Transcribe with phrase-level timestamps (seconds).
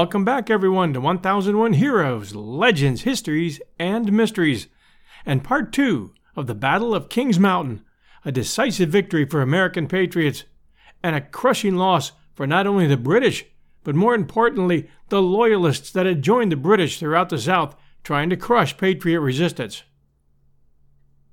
[0.00, 4.66] Welcome back, everyone, to 1001 Heroes, Legends, Histories, and Mysteries,
[5.26, 7.84] and part two of the Battle of Kings Mountain,
[8.24, 10.44] a decisive victory for American patriots,
[11.02, 13.44] and a crushing loss for not only the British,
[13.84, 18.38] but more importantly, the Loyalists that had joined the British throughout the South trying to
[18.38, 19.82] crush Patriot resistance.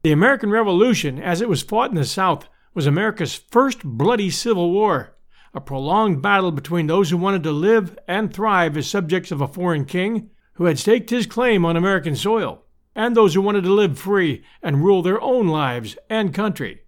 [0.03, 4.73] The American Revolution, as it was fought in the South, was America's first bloody civil
[4.73, 5.15] war,
[5.53, 9.47] a prolonged battle between those who wanted to live and thrive as subjects of a
[9.47, 12.63] foreign king who had staked his claim on American soil,
[12.95, 16.81] and those who wanted to live free and rule their own lives and country.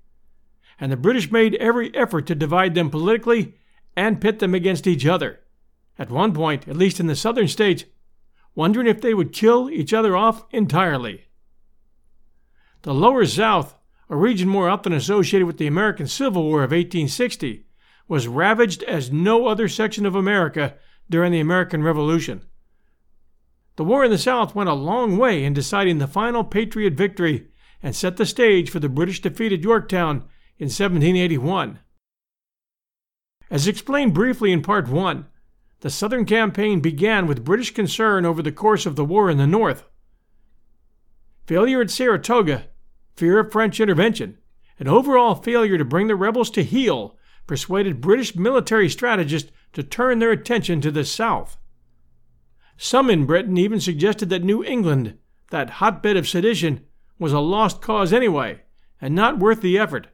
[0.80, 3.56] And the British made every effort to divide them politically
[3.96, 5.42] and pit them against each other.
[5.98, 7.84] At one point, at least in the southern states,
[8.56, 11.26] wondering if they would kill each other off entirely.
[12.82, 13.76] The Lower South,
[14.10, 17.66] a region more often associated with the American Civil War of 1860,
[18.10, 20.76] was ravaged as no other section of America
[21.10, 22.42] during the American Revolution.
[23.78, 27.48] The war in the South went a long way in deciding the final Patriot victory
[27.82, 30.18] and set the stage for the British defeat at Yorktown
[30.58, 31.80] in 1781.
[33.50, 35.28] As explained briefly in Part 1,
[35.82, 39.48] the Southern campaign began with British concern over the course of the war in the
[39.48, 39.86] North.
[41.46, 42.66] Failure at Saratoga,
[43.16, 44.40] fear of French intervention,
[44.80, 47.16] and overall failure to bring the rebels to heel
[47.50, 51.58] persuaded British military strategists to turn their attention to the South.
[52.78, 55.18] Some in Britain even suggested that New England,
[55.50, 56.86] that hotbed of sedition,
[57.18, 58.62] was a lost cause anyway,
[59.02, 60.08] and not worth the effort,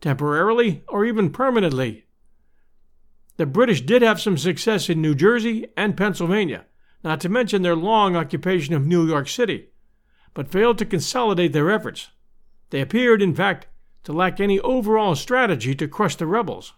[0.00, 2.06] temporarily or even permanently.
[3.36, 6.64] The British did have some success in New Jersey and Pennsylvania,
[7.04, 9.68] not to mention their long occupation of New York City
[10.34, 12.10] but failed to consolidate their efforts.
[12.70, 13.66] They appeared, in fact,
[14.04, 16.74] to lack any overall strategy to crush the rebels.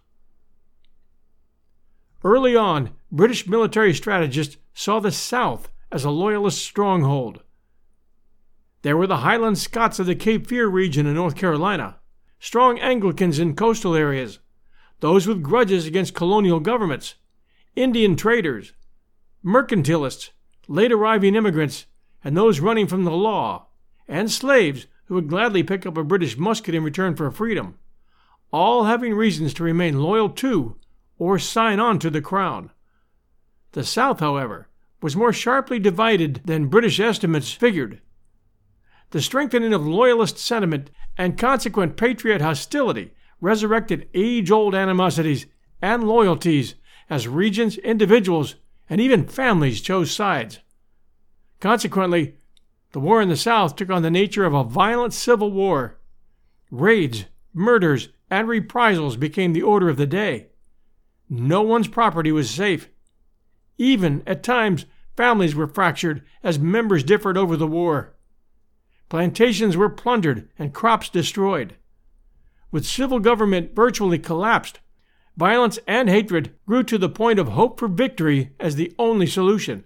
[2.25, 7.43] Early on, British military strategists saw the South as a loyalist stronghold.
[8.83, 11.99] There were the Highland Scots of the Cape Fear region in North Carolina,
[12.39, 14.39] strong Anglicans in coastal areas,
[15.01, 17.17] those with grudges against colonial governments,
[17.77, 18.73] Indian traders,
[19.45, 20.31] mercantilists,
[20.69, 21.87] late arriving immigrants,
[22.25, 23.69] and those running from the law,
[24.09, 27.75] and slaves who would gladly pick up a British musket in return for freedom,
[28.51, 30.75] all having reasons to remain loyal to
[31.19, 32.71] or sign on to the Crown.
[33.73, 34.69] The South, however,
[35.03, 38.01] was more sharply divided than British estimates figured.
[39.11, 45.45] The strengthening of Loyalist sentiment and consequent patriot hostility resurrected age old animosities
[45.83, 46.75] and loyalties
[47.11, 48.55] as regions, individuals,
[48.89, 50.61] and even families chose sides.
[51.61, 52.37] Consequently,
[52.93, 55.99] the war in the South took on the nature of a violent civil war.
[56.71, 60.49] Raids, murders, and reprisals became the order of the day.
[61.29, 62.89] No one's property was safe.
[63.79, 64.85] Even, at times,
[65.17, 68.15] families were fractured as members differed over the war.
[69.09, 71.77] Plantations were plundered and crops destroyed.
[72.71, 74.81] With civil government virtually collapsed,
[75.37, 79.85] violence and hatred grew to the point of hope for victory as the only solution.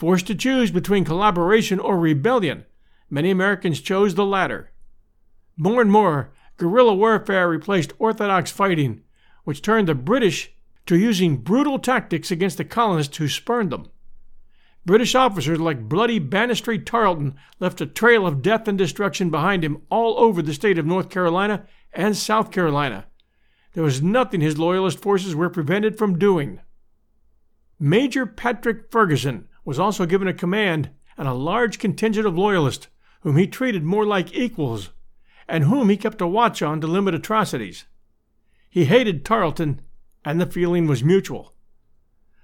[0.00, 2.64] Forced to choose between collaboration or rebellion,
[3.10, 4.70] many Americans chose the latter.
[5.58, 9.02] More and more, guerrilla warfare replaced orthodox fighting,
[9.44, 10.52] which turned the British
[10.86, 13.90] to using brutal tactics against the colonists who spurned them.
[14.86, 19.82] British officers like bloody Banastre Tarleton left a trail of death and destruction behind him
[19.90, 23.04] all over the state of North Carolina and South Carolina.
[23.74, 26.62] There was nothing his loyalist forces were prevented from doing.
[27.78, 32.88] Major Patrick Ferguson was also given a command and a large contingent of loyalists,
[33.20, 34.90] whom he treated more like equals,
[35.46, 37.84] and whom he kept a watch on to limit atrocities.
[38.68, 39.80] He hated Tarleton,
[40.24, 41.54] and the feeling was mutual.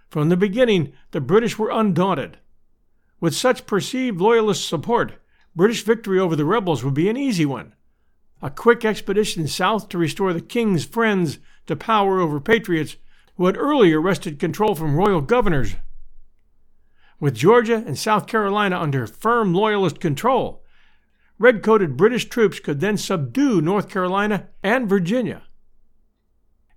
[0.09, 2.39] From the beginning, the British were undaunted.
[3.19, 5.15] With such perceived loyalist support,
[5.57, 7.75] British victory over the rebels would be an easy one.
[8.41, 12.95] A quick expedition south to restore the king's friends to power over patriots
[13.37, 15.75] who had earlier wrested control from royal governors
[17.19, 20.63] with Georgia and South Carolina under firm Loyalist control,
[21.39, 25.43] red coated British troops could then subdue North Carolina and Virginia.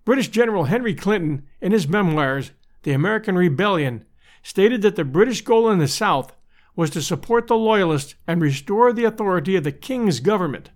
[0.05, 2.51] British General Henry Clinton, in his memoirs,
[2.83, 4.05] The American Rebellion,
[4.41, 6.33] stated that the British goal in the South
[6.75, 10.71] was to support the Loyalists and restore the authority of the King's government.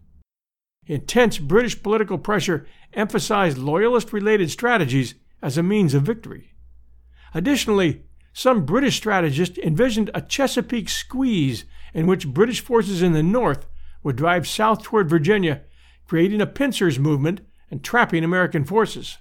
[0.86, 6.51] Intense British political pressure emphasized Loyalist related strategies as a means of victory.
[7.33, 13.68] Additionally, some British strategists envisioned a Chesapeake squeeze in which British forces in the north
[14.01, 15.62] would drive south toward Virginia,
[16.07, 19.19] creating a pincers movement and trapping American forces.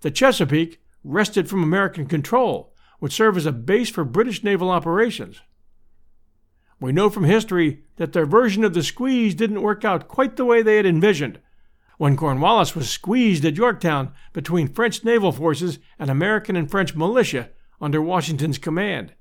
[0.00, 5.40] The Chesapeake, wrested from American control, would serve as a base for British naval operations.
[6.80, 10.44] We know from history that their version of the squeeze didn't work out quite the
[10.44, 11.40] way they had envisioned,
[11.98, 17.50] when Cornwallis was squeezed at Yorktown between French naval forces and American and French militia
[17.80, 19.14] under Washington's command.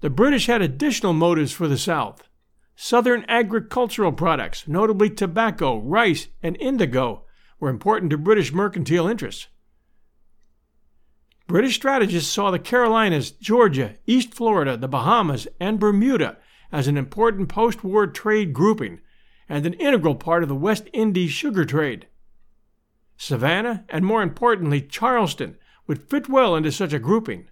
[0.00, 2.28] The British had additional motives for the South.
[2.74, 7.24] Southern agricultural products, notably tobacco, rice, and indigo,
[7.58, 9.48] were important to British mercantile interests.
[11.46, 16.36] British strategists saw the Carolinas, Georgia, East Florida, the Bahamas, and Bermuda
[16.72, 19.00] as an important post war trade grouping
[19.48, 22.06] and an integral part of the West Indies sugar trade.
[23.16, 25.56] Savannah, and more importantly, Charleston,
[25.86, 27.48] would fit well into such a grouping.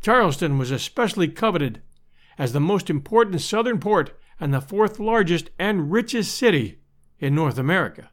[0.00, 1.82] Charleston was especially coveted
[2.38, 6.78] as the most important southern port and the fourth largest and richest city
[7.18, 8.10] in North America.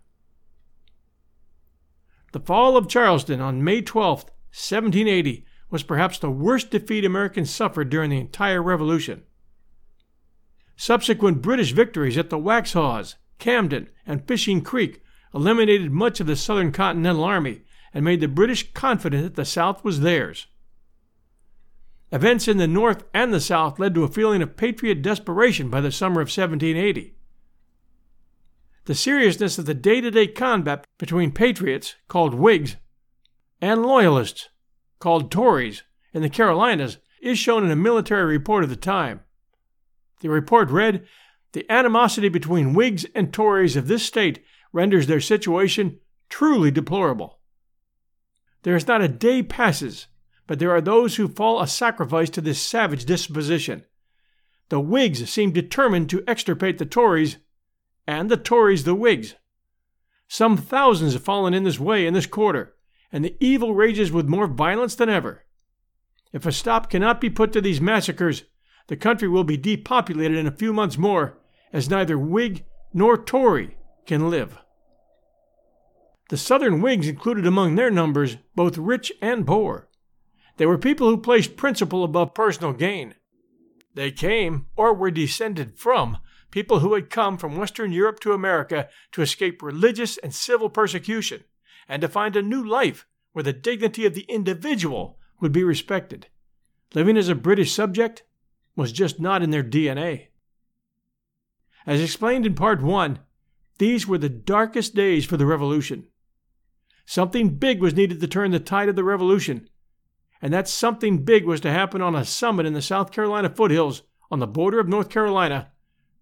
[2.32, 7.90] The fall of Charleston on May 12, 1780, was perhaps the worst defeat Americans suffered
[7.90, 9.24] during the entire Revolution.
[10.78, 15.02] Subsequent British victories at the Waxhaws, Camden, and Fishing Creek
[15.34, 17.62] eliminated much of the Southern Continental Army
[17.94, 20.48] and made the British confident that the South was theirs.
[22.12, 25.82] Events in the North and the South led to a feeling of patriot desperation by
[25.82, 27.16] the summer of 1780.
[28.86, 32.76] The seriousness of the day to day combat between patriots, called Whigs,
[33.60, 34.50] and Loyalists,
[35.00, 35.84] called Tories,
[36.14, 39.22] in the Carolinas is shown in a military report of the time.
[40.26, 41.06] The report read
[41.52, 44.44] The animosity between Whigs and Tories of this state
[44.74, 46.00] renders their situation
[46.30, 47.42] truly deplorable.
[48.64, 50.08] There is not a day passes
[50.48, 53.84] but there are those who fall a sacrifice to this savage disposition.
[54.70, 57.38] The Whigs seem determined to extirpate the Tories,
[58.08, 59.36] and the Tories the Whigs.
[60.28, 62.74] Some thousands have fallen in this way in this quarter,
[63.12, 65.46] and the evil rages with more violence than ever.
[66.34, 68.46] If a stop cannot be put to these massacres,
[68.88, 71.38] the country will be depopulated in a few months more,
[71.74, 74.58] as neither Whig nor Tory can live.
[76.30, 79.88] The Southern Whigs included among their numbers both rich and poor.
[80.58, 83.16] They were people who placed principle above personal gain.
[83.94, 86.18] They came, or were descended from,
[86.52, 91.44] people who had come from Western Europe to America to escape religious and civil persecution,
[91.88, 96.28] and to find a new life where the dignity of the individual would be respected.
[96.94, 98.24] Living as a British subject
[98.76, 100.28] was just not in their DNA.
[101.86, 103.20] As explained in Part 1,
[103.78, 106.08] these were the darkest days for the Revolution.
[107.06, 109.70] Something big was needed to turn the tide of the Revolution,
[110.42, 114.02] and that something big was to happen on a summit in the South Carolina foothills
[114.32, 115.72] on the border of North Carolina,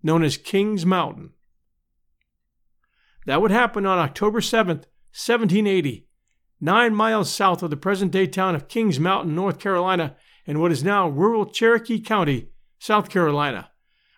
[0.02, 1.32] known as Kings Mountain.
[3.26, 4.86] That would happen on October 7th,
[5.16, 6.08] 1780,
[6.60, 10.72] nine miles south of the present day town of Kings Mountain, North Carolina, in what
[10.72, 12.50] is now rural Cherokee County,
[12.80, 13.72] South Carolina,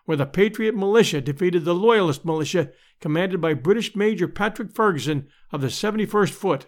[0.04, 5.60] where the Patriot militia defeated the Loyalist militia commanded by British Major Patrick Ferguson of
[5.60, 6.66] the 71st Foot.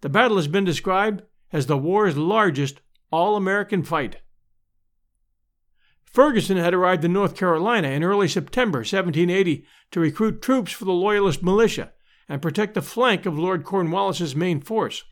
[0.00, 2.80] The battle has been described as the war's largest
[3.10, 4.18] all American fight.
[6.04, 10.92] Ferguson had arrived in North Carolina in early September 1780 to recruit troops for the
[10.92, 11.92] Loyalist militia
[12.28, 15.04] and protect the flank of Lord Cornwallis's main force.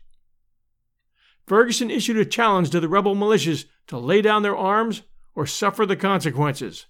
[1.47, 5.85] Ferguson issued a challenge to the rebel militias to lay down their arms or suffer
[5.85, 6.85] the consequences.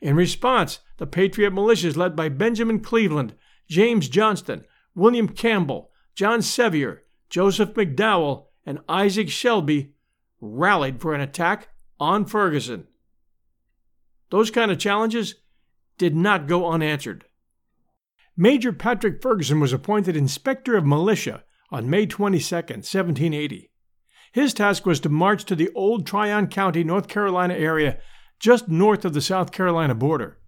[0.00, 3.34] In response, the Patriot militias led by Benjamin Cleveland,
[3.68, 9.94] James Johnston, William Campbell, John Sevier, Joseph McDowell, and Isaac Shelby
[10.40, 11.68] rallied for an attack
[12.00, 12.86] on Ferguson.
[14.30, 15.36] Those kind of challenges
[15.98, 17.24] did not go unanswered.
[18.36, 23.68] Major Patrick Ferguson was appointed Inspector of Militia on May 22, 1780.
[24.30, 27.98] His task was to march to the old Tryon County, North Carolina area
[28.38, 30.38] just north of the South Carolina border,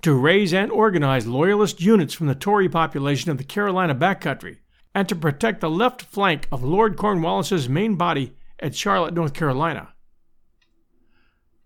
[0.00, 4.58] to raise and organize Loyalist units from the Tory population of the Carolina backcountry
[4.94, 9.92] and to protect the left flank of Lord Cornwallis's main body at Charlotte, North Carolina.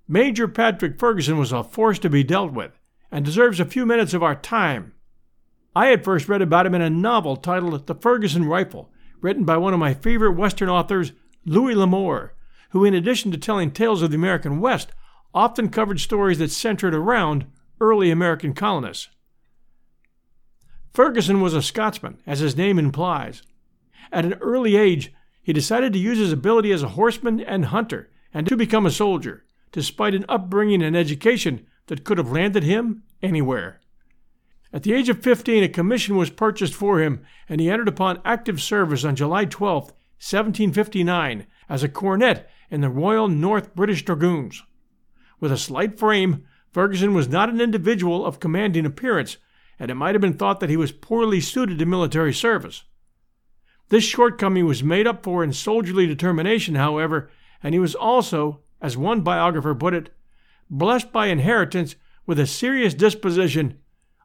[0.09, 2.73] Major Patrick Ferguson was a force to be dealt with
[3.12, 4.92] and deserves a few minutes of our time.
[5.76, 8.90] I had first read about him in a novel titled The Ferguson Rifle,
[9.25, 11.12] written by one of my favorite Western authors,
[11.47, 12.35] Louis L'Amour,
[12.71, 14.93] who, in addition to telling tales of the American West,
[15.33, 17.47] often covered stories that centered around
[17.81, 19.09] early American colonists.
[20.93, 23.43] Ferguson was a Scotsman, as his name implies.
[24.12, 25.11] At an early age,
[25.43, 28.90] he decided to use his ability as a horseman and hunter and to become a
[28.90, 33.81] soldier, despite an upbringing and education that could have landed him anywhere.
[34.75, 38.21] At the age of 15, a commission was purchased for him, and he entered upon
[38.25, 44.64] active service on July 12, 1759, as a cornet in the Royal North British Dragoons.
[45.38, 49.37] With a slight frame, Ferguson was not an individual of commanding appearance,
[49.78, 52.83] and it might have been thought that he was poorly suited to military service.
[53.90, 57.31] This shortcoming was made up for in soldierly determination, however,
[57.62, 60.12] and he was also, as one biographer put it,
[60.69, 61.95] blessed by inheritance
[62.26, 63.78] with a serious disposition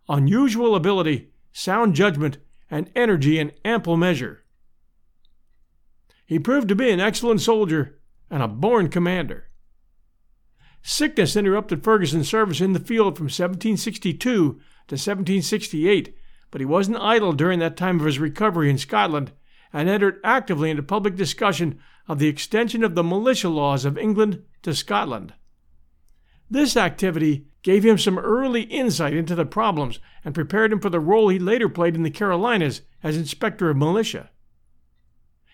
[0.10, 2.40] unusual ability, sound judgment,
[2.70, 4.44] and energy in ample measure.
[6.26, 8.00] He proved to be an excellent soldier
[8.30, 9.50] and a born commander.
[10.82, 16.16] Sickness interrupted Ferguson's service in the field from 1762 to 1768,
[16.52, 19.32] but he wasn't idle during that time of his recovery in Scotland
[19.72, 24.44] and entered actively into public discussion of the extension of the militia laws of England
[24.64, 25.34] to Scotland.
[26.50, 31.00] This activity gave him some early insight into the problems and prepared him for the
[31.00, 34.32] role he later played in the Carolinas as inspector of militia.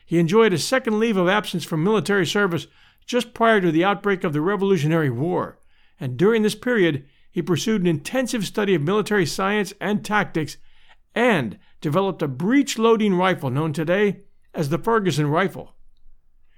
[0.05, 2.67] He enjoyed a second leave of absence from military service
[3.05, 5.59] just prior to the outbreak of the Revolutionary War,
[5.99, 10.57] and during this period he pursued an intensive study of military science and tactics
[11.13, 14.21] and developed a breech loading rifle known today
[14.53, 15.75] as the Ferguson rifle.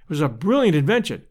[0.03, 1.23] It was a brilliant invention,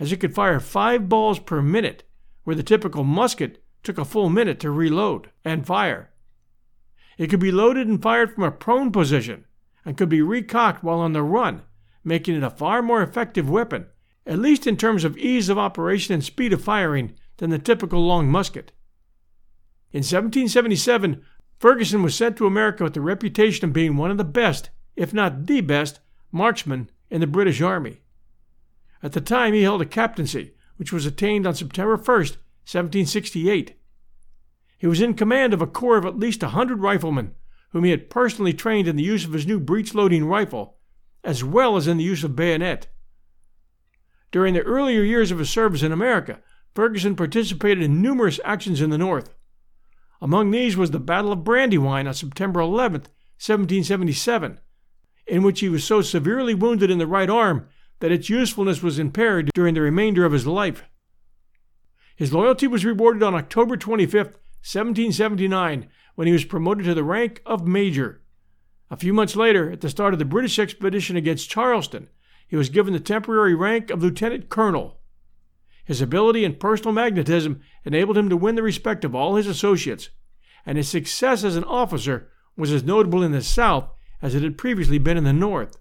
[0.00, 2.04] as it could fire five balls per minute
[2.44, 6.10] where the typical musket took a full minute to reload and fire.
[7.18, 9.44] It could be loaded and fired from a prone position
[9.84, 11.62] and could be recocked while on the run,
[12.02, 13.86] making it a far more effective weapon,
[14.26, 18.00] at least in terms of ease of operation and speed of firing, than the typical
[18.00, 18.72] long musket.
[19.92, 21.22] In 1777,
[21.58, 25.12] Ferguson was sent to America with the reputation of being one of the best, if
[25.12, 26.00] not the best,
[26.32, 28.00] marksmen in the British Army.
[29.02, 33.76] At the time, he held a captaincy, which was attained on September 1, 1768.
[34.78, 37.34] He was in command of a corps of at least a hundred riflemen,
[37.70, 40.76] whom he had personally trained in the use of his new breech loading rifle,
[41.22, 42.88] as well as in the use of bayonet.
[44.30, 46.40] During the earlier years of his service in America,
[46.74, 49.34] Ferguson participated in numerous actions in the North.
[50.20, 53.02] Among these was the Battle of Brandywine on September 11,
[53.38, 54.60] 1777,
[55.26, 57.68] in which he was so severely wounded in the right arm
[58.00, 60.84] that its usefulness was impaired during the remainder of his life.
[62.16, 67.42] His loyalty was rewarded on October 25, 1779, when he was promoted to the rank
[67.44, 68.22] of major.
[68.90, 72.08] A few months later, at the start of the British expedition against Charleston,
[72.46, 75.00] he was given the temporary rank of lieutenant colonel.
[75.84, 80.10] His ability and personal magnetism enabled him to win the respect of all his associates,
[80.64, 83.90] and his success as an officer was as notable in the South
[84.22, 85.76] as it had previously been in the North.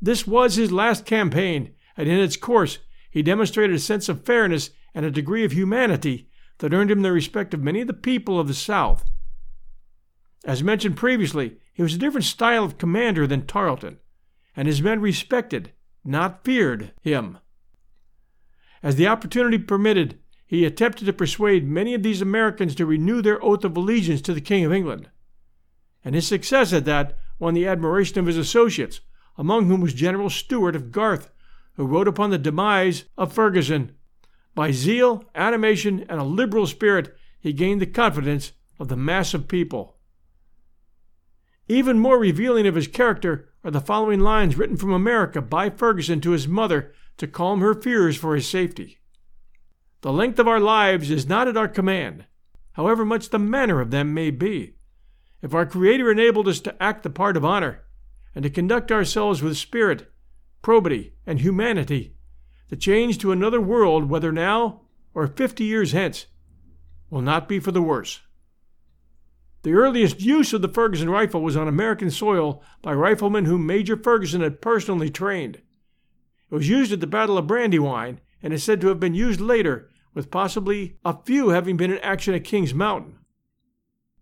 [0.00, 2.78] This was his last campaign, and in its course
[3.10, 7.12] he demonstrated a sense of fairness and a degree of humanity that earned him the
[7.12, 9.04] respect of many of the people of the South.
[10.44, 13.98] As mentioned previously, he was a different style of commander than Tarleton,
[14.54, 15.72] and his men respected,
[16.04, 17.38] not feared, him.
[18.82, 23.42] As the opportunity permitted, he attempted to persuade many of these Americans to renew their
[23.44, 25.10] oath of allegiance to the King of England.
[26.04, 29.00] And his success at that won the admiration of his associates,
[29.38, 31.30] among whom was General Stuart of Garth,
[31.74, 33.94] who wrote upon the demise of Ferguson.
[34.54, 39.48] By zeal, animation, and a liberal spirit, he gained the confidence of the mass of
[39.48, 39.96] people.
[41.68, 46.20] Even more revealing of his character are the following lines written from America by Ferguson
[46.20, 48.98] to his mother to calm her fears for his safety.
[50.02, 52.26] The length of our lives is not at our command,
[52.72, 54.76] however much the manner of them may be.
[55.42, 57.82] If our Creator enabled us to act the part of honor,
[58.36, 60.12] and to conduct ourselves with spirit,
[60.60, 62.14] probity, and humanity,
[62.68, 64.82] the change to another world, whether now
[65.14, 66.26] or fifty years hence,
[67.08, 68.20] will not be for the worse.
[69.62, 73.96] The earliest use of the Ferguson rifle was on American soil by riflemen whom Major
[73.96, 75.56] Ferguson had personally trained.
[75.56, 79.40] It was used at the Battle of Brandywine and is said to have been used
[79.40, 83.18] later, with possibly a few having been in action at Kings Mountain.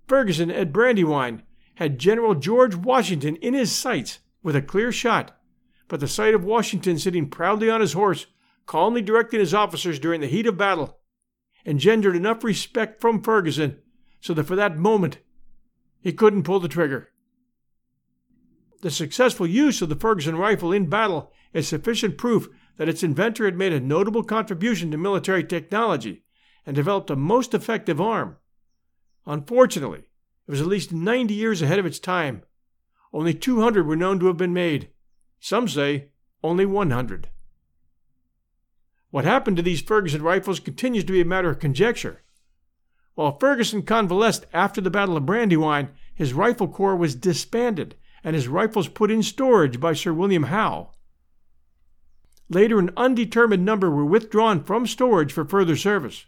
[0.07, 1.43] Ferguson at Brandywine
[1.77, 5.39] had General George Washington in his sights with a clear shot
[5.89, 8.27] but the sight of Washington sitting proudly on his horse,
[8.67, 10.99] calmly directing his officers during the heat of battle,
[11.67, 13.79] engendered enough respect from Ferguson
[14.21, 15.19] so that for that moment
[16.01, 17.11] he couldn't pull the trigger.
[18.83, 23.45] The successful use of the Ferguson rifle in battle is sufficient proof that its inventor
[23.45, 26.25] had made a notable contribution to military technology
[26.67, 28.37] and developed a most effective arm.
[29.27, 30.05] Unfortunately,
[30.47, 32.43] it was at least 90 years ahead of its time.
[33.13, 34.91] Only 200 were known to have been made,
[35.41, 36.09] some say
[36.43, 37.29] only 100.
[39.11, 42.23] What happened to these Ferguson rifles continues to be a matter of conjecture.
[43.15, 48.49] While Ferguson convalesced after the Battle of Brandywine, his rifle corps was disbanded and his
[48.49, 50.91] rifles put in storage by Sir William Howe.
[52.49, 56.27] Later, an undetermined number were withdrawn from storage for further service.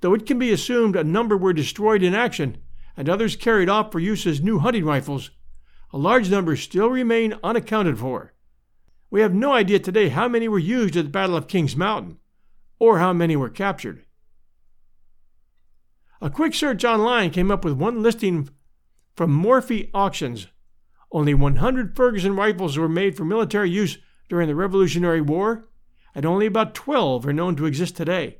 [0.00, 2.58] Though it can be assumed a number were destroyed in action
[2.96, 5.30] and others carried off for use as new hunting rifles,
[5.92, 8.32] a large number still remain unaccounted for.
[9.10, 12.18] We have no idea today how many were used at the Battle of Kings Mountain,
[12.78, 14.04] or how many were captured.
[16.20, 18.48] A quick search online came up with one listing
[19.14, 20.48] from Morphy Auctions.
[21.12, 23.98] Only 100 Ferguson rifles were made for military use
[24.28, 25.68] during the Revolutionary War,
[26.14, 28.38] and only about 12 are known to exist today,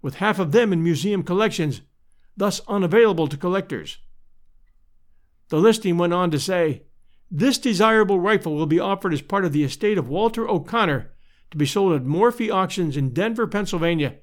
[0.00, 1.82] with half of them in museum collections,
[2.36, 3.98] thus unavailable to collectors.
[5.48, 6.82] The listing went on to say
[7.30, 11.12] this desirable rifle will be offered as part of the estate of Walter O'Connor
[11.50, 14.16] to be sold at Morphy Auctions in Denver, Pennsylvania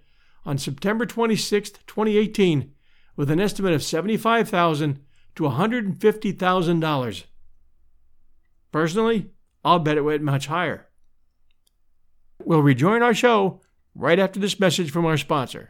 [0.45, 2.73] on September 26, 2018,
[3.15, 4.99] with an estimate of 75,000
[5.35, 7.23] to $150,000.
[8.71, 9.29] Personally,
[9.63, 10.87] I'll bet it went much higher.
[12.43, 13.61] We'll rejoin our show
[13.95, 15.69] right after this message from our sponsor.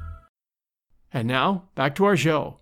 [1.13, 2.59] And now, back to our show.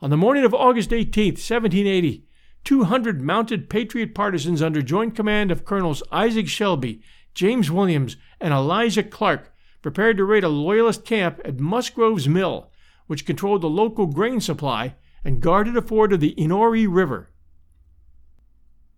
[0.00, 2.26] On the morning of August 18, 1780,
[2.64, 7.02] 200 mounted Patriot partisans under joint command of Colonels Isaac Shelby,
[7.34, 12.70] James Williams, and Elijah Clark prepared to raid a Loyalist camp at Musgrove's Mill,
[13.06, 17.30] which controlled the local grain supply and guarded a ford of the Enoree River.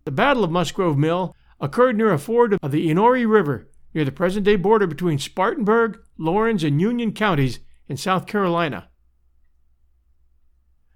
[0.05, 4.11] The Battle of Musgrove Mill occurred near a ford of the Enoree River near the
[4.11, 8.87] present day border between Spartanburg, Laurens, and Union counties in South Carolina.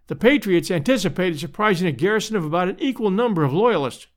[0.08, 4.08] The Patriots anticipated surprising a garrison of about an equal number of Loyalists,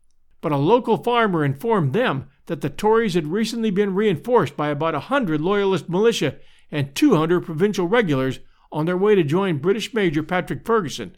[0.42, 4.94] but a local farmer informed them that the Tories had recently been reinforced by about
[4.94, 6.36] a hundred Loyalist militia
[6.70, 11.16] and 200 provincial regulars on their way to join British Major Patrick Ferguson.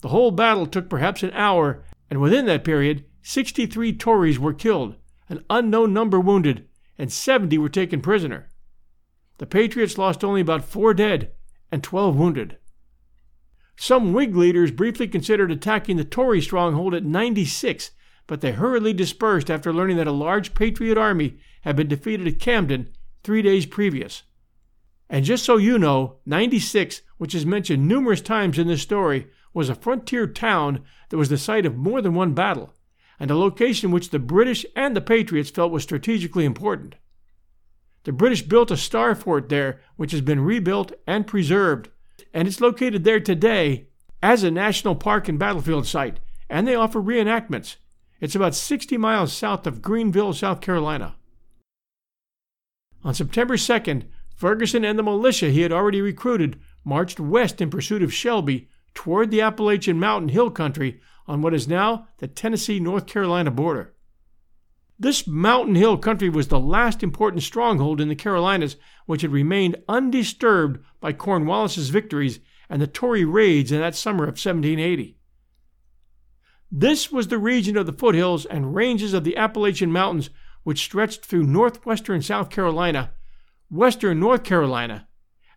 [0.00, 4.96] The whole battle took perhaps an hour, and within that period, 63 Tories were killed,
[5.28, 6.66] an unknown number wounded,
[6.98, 8.48] and 70 were taken prisoner
[9.38, 11.32] the Patriots lost only about four dead
[11.70, 12.56] and 12 wounded.
[13.76, 17.90] Some Whig leaders briefly considered attacking the Tory stronghold at 96,
[18.26, 22.40] but they hurriedly dispersed after learning that a large Patriot army had been defeated at
[22.40, 22.88] Camden
[23.22, 24.22] three days previous.
[25.08, 29.68] And just so you know, 96, which is mentioned numerous times in this story, was
[29.68, 32.74] a frontier town that was the site of more than one battle,
[33.20, 36.96] and a location which the British and the Patriots felt was strategically important.
[38.06, 41.88] The British built a star fort there, which has been rebuilt and preserved,
[42.32, 43.88] and it's located there today
[44.22, 47.74] as a national park and battlefield site, and they offer reenactments.
[48.20, 51.16] It's about 60 miles south of Greenville, South Carolina.
[53.02, 54.04] On September 2nd,
[54.36, 59.32] Ferguson and the militia he had already recruited marched west in pursuit of Shelby toward
[59.32, 63.95] the Appalachian Mountain Hill country on what is now the Tennessee North Carolina border.
[64.98, 69.76] This mountain hill country was the last important stronghold in the Carolinas which had remained
[69.88, 75.18] undisturbed by Cornwallis's victories and the Tory raids in that summer of 1780.
[76.72, 80.30] This was the region of the foothills and ranges of the Appalachian Mountains
[80.64, 83.12] which stretched through northwestern South Carolina,
[83.70, 85.06] western North Carolina,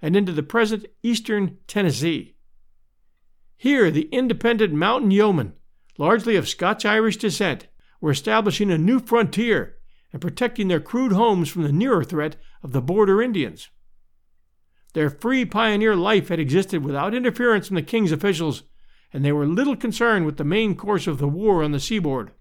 [0.02, 2.36] and into the present eastern Tennessee.
[3.58, 5.54] Here, the independent mountain yeomen,
[5.97, 7.67] largely of Scotch Irish descent,
[8.01, 9.77] were establishing a new frontier
[10.12, 13.69] and protecting their crude homes from the nearer threat of the border Indians.
[14.93, 18.63] Their free pioneer life had existed without interference from the king's officials,
[19.13, 22.31] and they were little concerned with the main course of the war on the seaboard.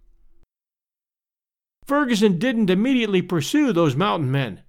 [1.86, 4.62] Ferguson didn't immediately pursue those mountain men.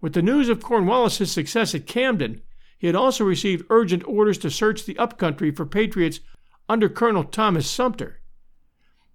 [0.00, 2.42] With the news of Cornwallis's success at Camden,
[2.78, 6.20] he had also received urgent orders to search the upcountry for patriots
[6.68, 8.20] under Colonel Thomas Sumter.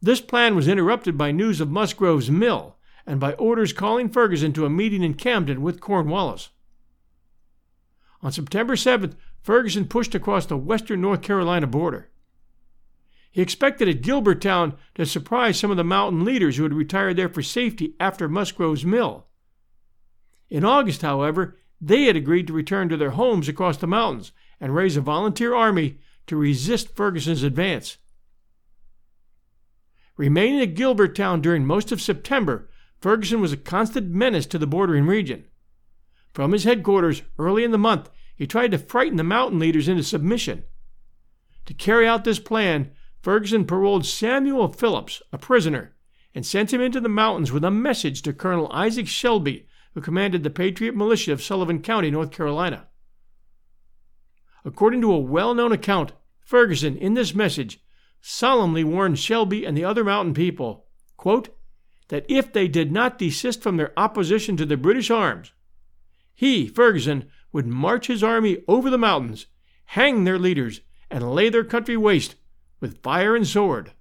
[0.01, 4.65] This plan was interrupted by news of Musgrove's mill and by orders calling Ferguson to
[4.65, 6.49] a meeting in Camden with Cornwallis.
[8.21, 12.09] On September 7th, Ferguson pushed across the western North Carolina border.
[13.31, 17.29] He expected at Gilbertown to surprise some of the mountain leaders who had retired there
[17.29, 19.27] for safety after Musgrove's mill.
[20.49, 24.75] In August, however, they had agreed to return to their homes across the mountains and
[24.75, 27.97] raise a volunteer army to resist Ferguson's advance.
[30.19, 35.05] Remaining at Gilbertown during most of September, Ferguson was a constant menace to the bordering
[35.05, 35.45] region.
[36.34, 40.03] From his headquarters early in the month, he tried to frighten the mountain leaders into
[40.03, 40.65] submission.
[41.67, 45.95] To carry out this plan, Ferguson paroled Samuel Phillips, a prisoner,
[46.36, 50.43] and sent him into the mountains with a message to Colonel Isaac Shelby, who commanded
[50.43, 52.88] the Patriot militia of Sullivan County, North Carolina.
[54.65, 57.79] According to a well known account, Ferguson, in this message,
[58.21, 60.86] solemnly warned Shelby and the other mountain people
[61.19, 61.49] quote,
[62.08, 65.51] that if they did not desist from their opposition to the British arms,
[66.34, 69.47] he, Ferguson, would march his army over the mountains,
[69.86, 72.36] hang their leaders, and lay their country waste
[72.79, 73.91] with fire and sword.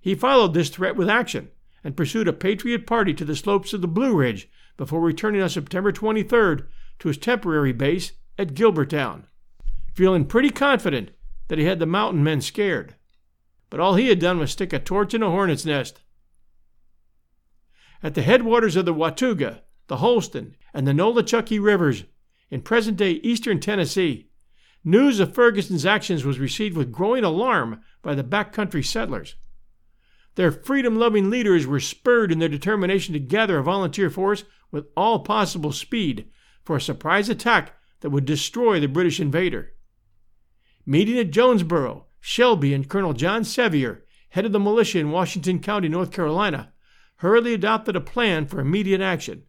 [0.00, 1.50] He followed this threat with action
[1.82, 5.48] and pursued a Patriot party to the slopes of the Blue Ridge before returning on
[5.48, 6.66] September 23rd
[6.98, 9.24] to his temporary base at Gilbertown,
[9.94, 11.10] feeling pretty confident
[11.48, 12.94] that he had the mountain men scared.
[13.68, 16.00] But all he had done was stick a torch in a hornet's nest.
[18.02, 22.04] At the headwaters of the Watauga, the Holston, and the Nolichucky rivers
[22.50, 24.30] in present day eastern Tennessee,
[24.84, 29.36] news of Ferguson's actions was received with growing alarm by the backcountry settlers.
[30.36, 34.86] Their freedom loving leaders were spurred in their determination to gather a volunteer force with
[34.96, 36.30] all possible speed
[36.64, 39.72] for a surprise attack that would destroy the British invader.
[40.86, 45.88] Meeting at Jonesboro, Shelby and Colonel John Sevier, head of the militia in Washington County,
[45.88, 46.72] North Carolina,
[47.16, 49.44] hurriedly adopted a plan for immediate action.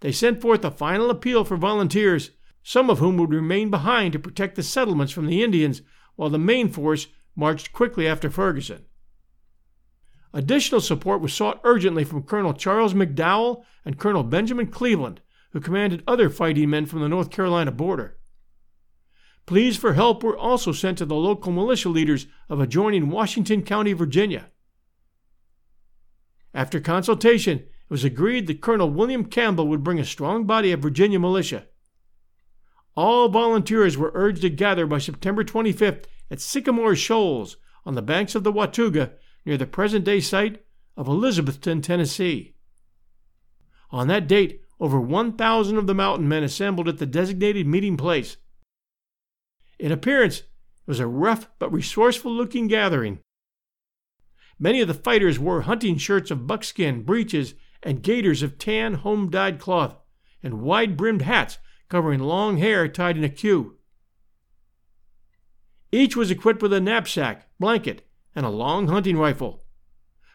[0.00, 2.30] They sent forth a final appeal for volunteers,
[2.62, 5.82] some of whom would remain behind to protect the settlements from the Indians,
[6.16, 8.84] while the main force marched quickly after Ferguson.
[10.32, 15.20] Additional support was sought urgently from Colonel Charles McDowell and Colonel Benjamin Cleveland,
[15.52, 18.18] who commanded other fighting men from the North Carolina border.
[19.48, 23.94] Pleas for help were also sent to the local militia leaders of adjoining Washington County,
[23.94, 24.50] Virginia.
[26.52, 30.80] After consultation, it was agreed that Colonel William Campbell would bring a strong body of
[30.80, 31.64] Virginia militia.
[32.94, 37.56] All volunteers were urged to gather by September 25th at Sycamore Shoals
[37.86, 39.12] on the banks of the Watauga
[39.46, 40.62] near the present day site
[40.94, 42.54] of Elizabethton, Tennessee.
[43.92, 48.36] On that date, over 1,000 of the mountain men assembled at the designated meeting place.
[49.78, 50.46] In appearance, it
[50.86, 53.20] was a rough but resourceful looking gathering.
[54.58, 59.30] Many of the fighters wore hunting shirts of buckskin, breeches, and gaiters of tan home
[59.30, 59.96] dyed cloth,
[60.42, 63.76] and wide brimmed hats covering long hair tied in a queue.
[65.92, 69.64] Each was equipped with a knapsack, blanket, and a long hunting rifle.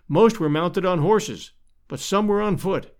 [0.07, 1.51] Most were mounted on horses,
[1.87, 2.95] but some were on foot.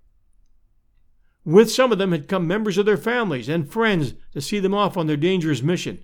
[1.45, 4.73] With some of them had come members of their families and friends to see them
[4.73, 6.03] off on their dangerous mission.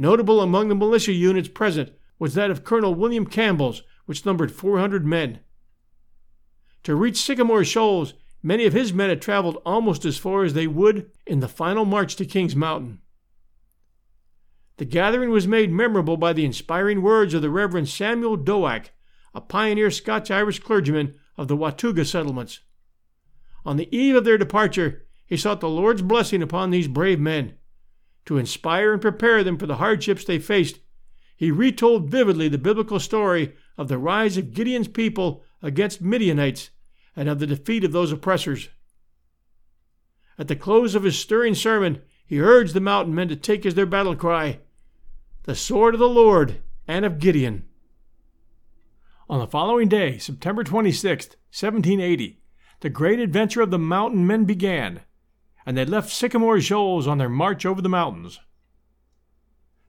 [0.00, 5.04] Notable among the militia units present was that of Colonel William Campbell's, which numbered 400
[5.04, 5.40] men.
[6.84, 10.68] To reach Sycamore Shoals, many of his men had traveled almost as far as they
[10.68, 13.00] would in the final march to Kings Mountain.
[14.76, 18.92] The gathering was made memorable by the inspiring words of the Reverend Samuel Doak,
[19.34, 22.60] a pioneer Scotch Irish clergyman of the Watauga settlements.
[23.66, 27.54] On the eve of their departure, he sought the Lord's blessing upon these brave men.
[28.28, 30.80] To inspire and prepare them for the hardships they faced,
[31.34, 36.68] he retold vividly the biblical story of the rise of Gideon's people against Midianites
[37.16, 38.68] and of the defeat of those oppressors.
[40.38, 43.74] At the close of his stirring sermon, he urged the mountain men to take as
[43.74, 44.60] their battle cry,
[45.44, 47.64] the sword of the Lord and of Gideon.
[49.30, 52.42] On the following day, September 26, 1780,
[52.80, 55.00] the great adventure of the mountain men began,
[55.68, 58.40] and they left Sycamore Shoals on their march over the mountains.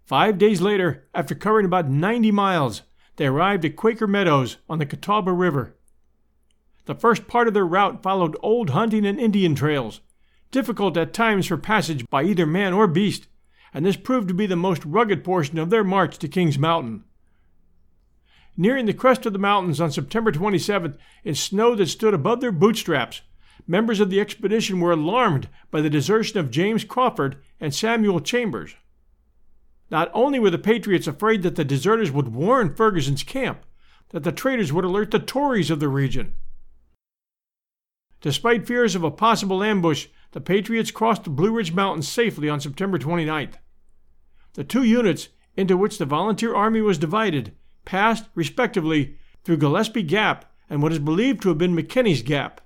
[0.04, 2.82] Five days later, after covering about 90 miles,
[3.16, 5.78] they arrived at Quaker Meadows on the Catawba River.
[6.84, 10.02] The first part of their route followed old hunting and Indian trails,
[10.52, 13.28] difficult at times for passage by either man or beast,
[13.74, 17.06] and this proved to be the most rugged portion of their march to Kings Mountain.
[18.58, 22.52] Nearing the crest of the mountains on September 27th, in snow that stood above their
[22.52, 23.22] bootstraps,
[23.70, 28.76] members of the expedition were alarmed by the desertion of James Crawford and Samuel Chambers.
[29.92, 33.66] Not only were the Patriots afraid that the deserters would warn Ferguson's camp,
[34.10, 36.34] that the traitors would alert the Tories of the region.
[38.22, 42.60] Despite fears of a possible ambush, the Patriots crossed the Blue Ridge Mountains safely on
[42.60, 43.56] September 29th.
[44.54, 47.56] The two units into which the volunteer army was divided
[47.86, 52.62] passed, respectively, through Gillespie Gap and what is believed to have been McKinney's Gap.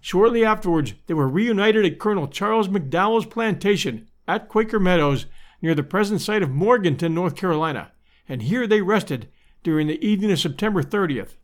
[0.00, 5.26] Shortly afterwards, they were reunited at Colonel Charles McDowell's plantation at Quaker Meadows
[5.60, 7.92] near the present site of Morganton, North Carolina,
[8.28, 9.28] and here they rested
[9.62, 11.34] during the evening of September 30th.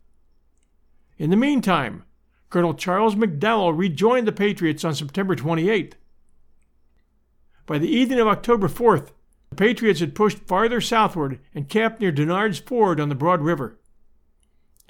[1.17, 2.03] In the meantime,
[2.49, 5.93] Colonel Charles McDowell rejoined the Patriots on September 28th.
[7.65, 9.11] By the evening of October 4th,
[9.49, 13.79] the Patriots had pushed farther southward and camped near Denard's Ford on the Broad River.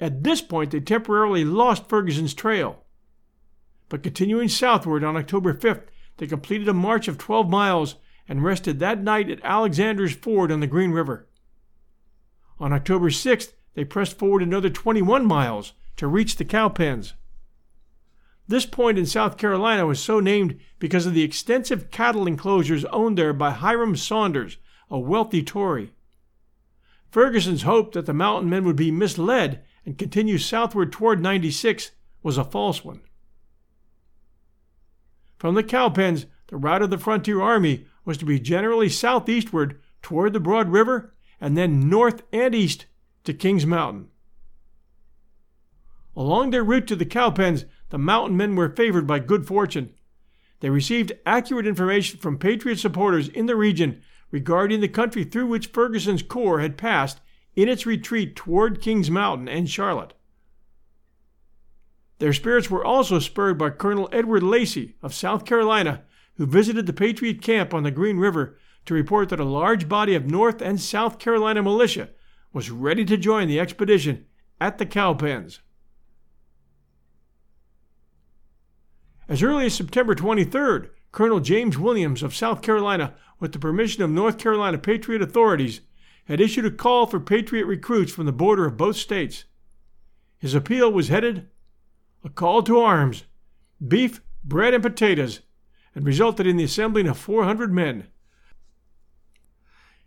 [0.00, 2.84] At this point, they temporarily lost Ferguson's trail.
[3.88, 5.86] But continuing southward on October 5th,
[6.18, 7.96] they completed a march of 12 miles
[8.28, 11.26] and rested that night at Alexander's Ford on the Green River.
[12.60, 17.14] On October 6th, they pressed forward another 21 miles to reach the Cowpens.
[18.46, 23.16] This point in South Carolina was so named because of the extensive cattle enclosures owned
[23.16, 24.56] there by Hiram Saunders,
[24.90, 25.92] a wealthy Tory.
[27.10, 32.36] Ferguson's hope that the mountain men would be misled and continue southward toward 96 was
[32.36, 33.00] a false one.
[35.38, 40.32] From the Cowpens, the route of the frontier army was to be generally southeastward toward
[40.32, 42.86] the Broad River and then north and east
[43.24, 44.08] to Kings Mountain.
[46.16, 49.94] Along their route to the Cowpens, the mountain men were favored by good fortune.
[50.60, 55.68] They received accurate information from Patriot supporters in the region regarding the country through which
[55.68, 57.20] Ferguson's corps had passed
[57.54, 60.14] in its retreat toward Kings Mountain and Charlotte.
[62.18, 66.02] Their spirits were also spurred by Colonel Edward Lacey of South Carolina,
[66.34, 70.14] who visited the Patriot camp on the Green River to report that a large body
[70.14, 72.10] of North and South Carolina militia
[72.52, 74.26] was ready to join the expedition
[74.60, 75.60] at the Cowpens.
[79.28, 84.10] As early as September 23rd, Colonel James Williams of South Carolina, with the permission of
[84.10, 85.82] North Carolina Patriot authorities,
[86.24, 89.44] had issued a call for Patriot recruits from the border of both states.
[90.38, 91.48] His appeal was headed
[92.24, 93.24] A Call to Arms
[93.86, 95.40] Beef, Bread, and Potatoes,
[95.94, 98.08] and resulted in the assembling of 400 men.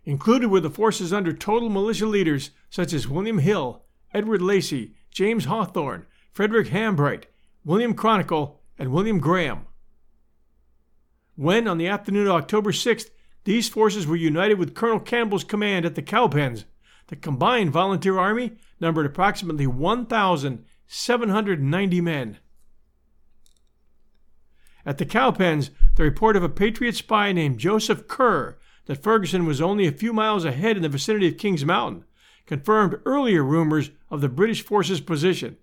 [0.04, 5.46] Included were the forces under total militia leaders such as William Hill, Edward Lacey, James
[5.46, 7.24] Hawthorne, Frederick Hambright,
[7.64, 9.66] William Chronicle, and William Graham.
[11.36, 13.10] When, on the afternoon of October 6th,
[13.44, 16.64] these forces were united with Colonel Campbell's command at the Cowpens,
[17.08, 19.66] the combined volunteer army numbered approximately
[20.92, 22.38] 1,790 men.
[24.84, 29.62] At the Cowpens, the report of a Patriot spy named Joseph Kerr that Ferguson was
[29.62, 32.04] only a few miles ahead in the vicinity of Kings Mountain
[32.44, 35.56] confirmed earlier rumors of the British forces' position.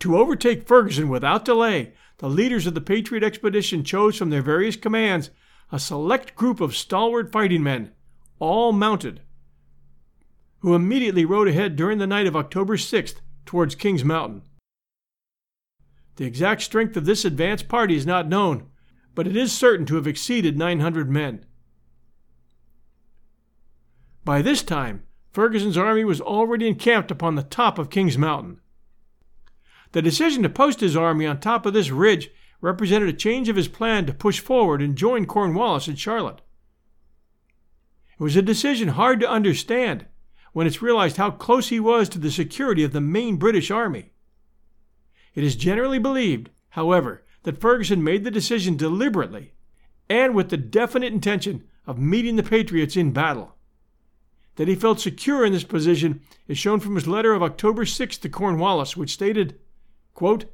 [0.00, 4.76] To overtake Ferguson without delay, the leaders of the Patriot expedition chose from their various
[4.76, 5.30] commands
[5.70, 7.92] a select group of stalwart fighting men,
[8.38, 9.22] all mounted,
[10.62, 14.42] who immediately rode ahead during the night of October 6th towards Kings Mountain.
[16.16, 18.68] The exact strength of this advance party is not known,
[19.16, 21.44] but it is certain to have exceeded 900 men.
[24.24, 28.60] By this time, Ferguson's army was already encamped upon the top of Kings Mountain.
[29.90, 33.56] The decision to post his army on top of this ridge represented a change of
[33.56, 36.40] his plan to push forward and join Cornwallis at Charlotte.
[38.12, 40.06] It was a decision hard to understand
[40.52, 44.12] when it's realized how close he was to the security of the main British army.
[45.34, 49.52] It is generally believed, however, that Ferguson made the decision deliberately
[50.08, 53.54] and with the definite intention of meeting the Patriots in battle.
[54.56, 58.18] That he felt secure in this position is shown from his letter of October 6
[58.18, 59.58] to Cornwallis, which stated,
[60.14, 60.44] Quote,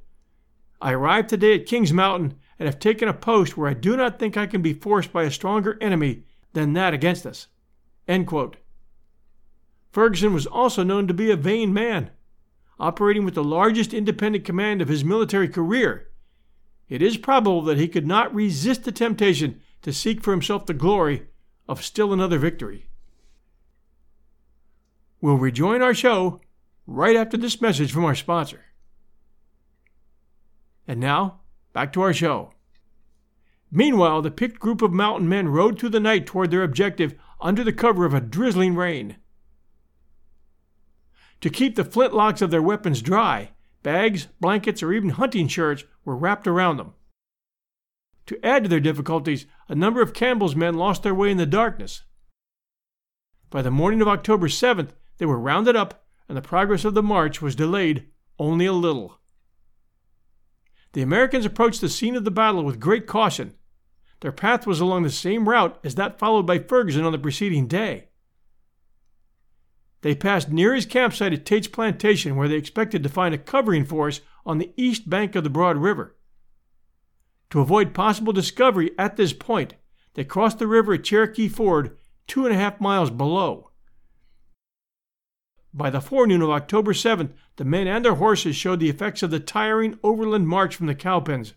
[0.80, 4.18] I arrived today at Kings Mountain and have taken a post where I do not
[4.18, 7.48] think I can be forced by a stronger enemy than that against us.
[9.90, 12.10] Ferguson was also known to be a vain man,
[12.78, 16.08] operating with the largest independent command of his military career.
[16.88, 20.74] It is probable that he could not resist the temptation to seek for himself the
[20.74, 21.28] glory
[21.68, 22.88] of still another victory.
[25.20, 26.40] We'll rejoin our show
[26.86, 28.64] right after this message from our sponsor.
[30.86, 31.40] And now,
[31.72, 32.52] back to our show.
[33.70, 37.62] Meanwhile, the picked group of mountain men rode through the night toward their objective under
[37.62, 39.16] the cover of a drizzling rain.
[41.40, 46.16] To keep the flintlocks of their weapons dry, bags, blankets, or even hunting shirts were
[46.16, 46.94] wrapped around them.
[48.26, 51.46] To add to their difficulties, a number of Campbell's men lost their way in the
[51.46, 52.02] darkness.
[53.50, 57.02] By the morning of October 7th, they were rounded up, and the progress of the
[57.02, 58.06] march was delayed
[58.38, 59.18] only a little.
[60.92, 63.54] The Americans approached the scene of the battle with great caution.
[64.20, 67.66] Their path was along the same route as that followed by Ferguson on the preceding
[67.66, 68.07] day.
[70.02, 73.84] They passed near his campsite at Tate's plantation, where they expected to find a covering
[73.84, 76.16] force on the east bank of the Broad River.
[77.50, 79.74] To avoid possible discovery at this point,
[80.14, 83.70] they crossed the river at Cherokee Ford, two and a half miles below.
[85.72, 89.30] By the forenoon of October 7th, the men and their horses showed the effects of
[89.30, 91.54] the tiring overland march from the Cowpens.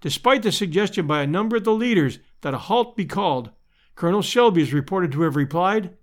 [0.00, 3.50] Despite the suggestion by a number of the leaders that a halt be called,
[3.94, 5.96] Colonel Shelby is reported to have replied,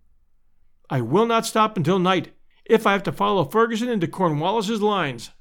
[0.93, 5.31] I will not stop until night if I have to follow Ferguson into Cornwallis's lines.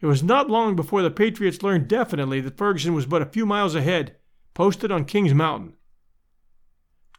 [0.00, 3.46] It was not long before the Patriots learned definitely that Ferguson was but a few
[3.46, 4.16] miles ahead,
[4.54, 5.74] posted on Kings Mountain.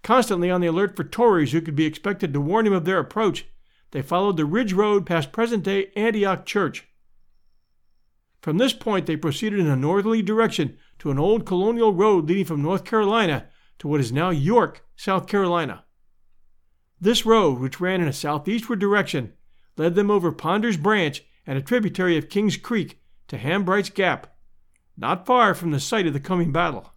[0.03, 2.99] Constantly on the alert for Tories who could be expected to warn him of their
[2.99, 3.45] approach,
[3.91, 6.85] they followed the Ridge Road past present day Antioch Church.
[8.41, 12.43] From this point, they proceeded in a northerly direction to an old colonial road leading
[12.43, 13.47] from North Carolina
[13.79, 15.85] to what is now York, South Carolina.
[16.99, 19.33] This road, which ran in a southeastward direction,
[19.77, 24.35] led them over Ponder's Branch and a tributary of King's Creek to Hambright's Gap,
[24.97, 26.93] not far from the site of the coming battle.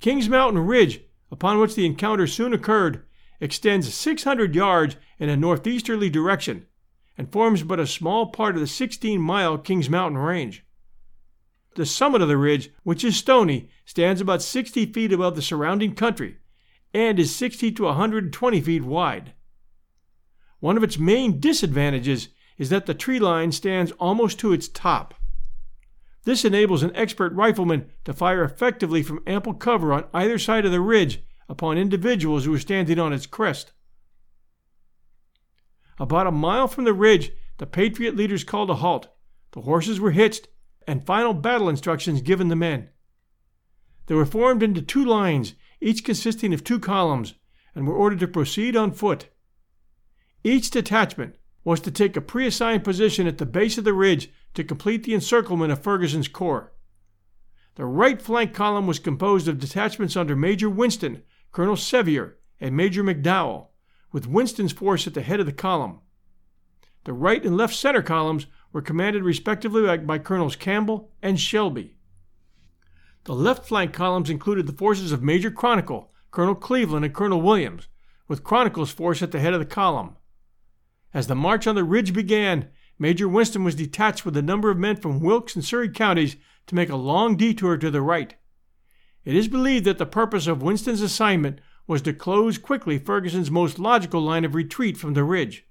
[0.00, 3.04] Kings Mountain Ridge, upon which the encounter soon occurred,
[3.40, 6.66] extends 600 yards in a northeasterly direction
[7.16, 10.64] and forms but a small part of the 16 mile Kings Mountain Range.
[11.74, 15.94] The summit of the ridge, which is stony, stands about 60 feet above the surrounding
[15.94, 16.36] country
[16.92, 19.32] and is 60 to 120 feet wide.
[20.58, 25.14] One of its main disadvantages is that the tree line stands almost to its top.
[26.24, 30.72] This enables an expert rifleman to fire effectively from ample cover on either side of
[30.72, 33.72] the ridge upon individuals who are standing on its crest.
[35.98, 39.08] About a mile from the ridge, the Patriot leaders called a halt.
[39.52, 40.48] The horses were hitched,
[40.86, 42.90] and final battle instructions given the men.
[44.06, 47.34] They were formed into two lines, each consisting of two columns,
[47.74, 49.28] and were ordered to proceed on foot.
[50.42, 54.64] Each detachment was to take a pre-assigned position at the base of the ridge to
[54.64, 56.72] complete the encirclement of Ferguson's corps.
[57.76, 63.02] The right flank column was composed of detachments under Major Winston, Colonel Sevier, and Major
[63.02, 63.68] McDowell,
[64.12, 66.00] with Winston's force at the head of the column.
[67.04, 71.96] The right and left center columns were commanded respectively by, by Colonels Campbell and Shelby.
[73.30, 77.86] The left flank columns included the forces of Major Chronicle, Colonel Cleveland, and Colonel Williams,
[78.26, 80.16] with Chronicle's force at the head of the column.
[81.14, 84.78] As the march on the ridge began, Major Winston was detached with a number of
[84.78, 86.34] men from Wilkes and Surry counties
[86.66, 88.34] to make a long detour to the right.
[89.24, 93.78] It is believed that the purpose of Winston's assignment was to close quickly Ferguson's most
[93.78, 95.68] logical line of retreat from the ridge.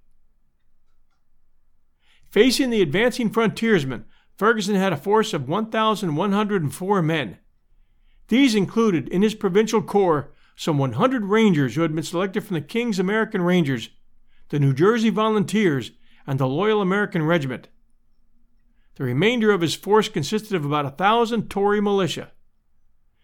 [2.31, 4.05] Facing the advancing frontiersmen,
[4.37, 7.37] Ferguson had a force of 1,104 men.
[8.29, 12.61] These included, in his provincial corps, some 100 Rangers who had been selected from the
[12.61, 13.89] King's American Rangers
[14.49, 15.91] the New Jersey Volunteers,
[16.25, 17.69] and the Loyal American Regiment.
[18.95, 22.31] The remainder of his force consisted of about a thousand Tory militia.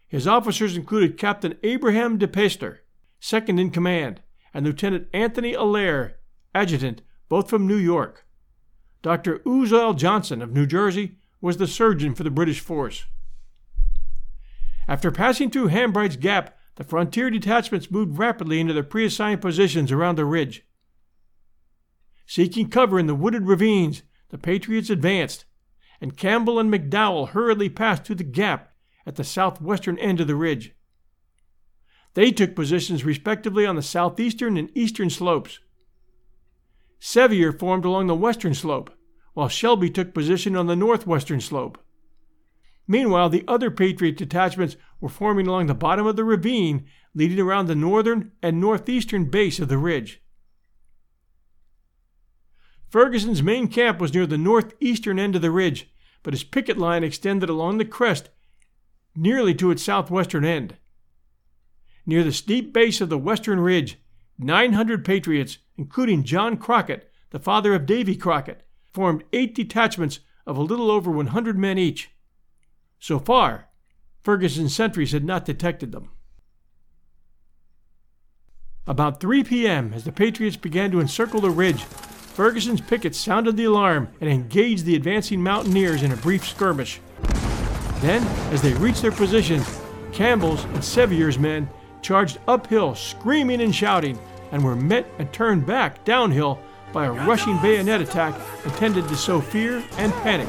[0.07, 2.83] His officers included Captain Abraham de Peyster,
[3.19, 4.21] second in command,
[4.53, 6.17] and Lieutenant Anthony Allaire,
[6.53, 8.25] adjutant, both from New York.
[9.01, 9.39] Dr.
[9.39, 13.05] Uzal Johnson of New Jersey was the surgeon for the British force.
[14.87, 20.15] After passing through Hambright's Gap, the frontier detachments moved rapidly into their pre-assigned positions around
[20.15, 20.65] the ridge.
[22.27, 25.45] Seeking cover in the wooded ravines, the Patriots advanced,
[26.01, 28.73] and Campbell and McDowell hurriedly passed through the gap
[29.05, 30.75] at the southwestern end of the ridge.
[32.13, 35.59] They took positions respectively on the southeastern and eastern slopes.
[36.99, 38.89] Sevier formed along the western slope,
[39.33, 41.77] while Shelby took position on the northwestern slope.
[42.87, 47.65] Meanwhile, the other Patriot detachments were forming along the bottom of the ravine leading around
[47.65, 50.21] the northern and northeastern base of the ridge.
[52.89, 55.89] Ferguson's main camp was near the northeastern end of the ridge,
[56.23, 58.29] but his picket line extended along the crest
[59.15, 60.75] nearly to its southwestern end.
[62.05, 63.97] Near the steep base of the western ridge,
[64.37, 70.61] 900 patriots, including John Crockett, the father of Davy Crockett, formed eight detachments of a
[70.61, 72.09] little over 100 men each.
[72.99, 73.69] So far,
[74.23, 76.09] Ferguson's sentries had not detected them.
[78.87, 83.63] About 3 p.m., as the Patriots began to encircle the ridge, Ferguson's pickets sounded the
[83.65, 86.99] alarm and engaged the advancing mountaineers in a brief skirmish.
[88.01, 89.81] Then, as they reached their positions,
[90.11, 91.69] Campbell's and Sevier's men
[92.01, 94.19] charged uphill, screaming and shouting,
[94.51, 96.59] and were met and turned back downhill
[96.93, 100.47] by a rushing bayonet attack intended to sow fear and panic.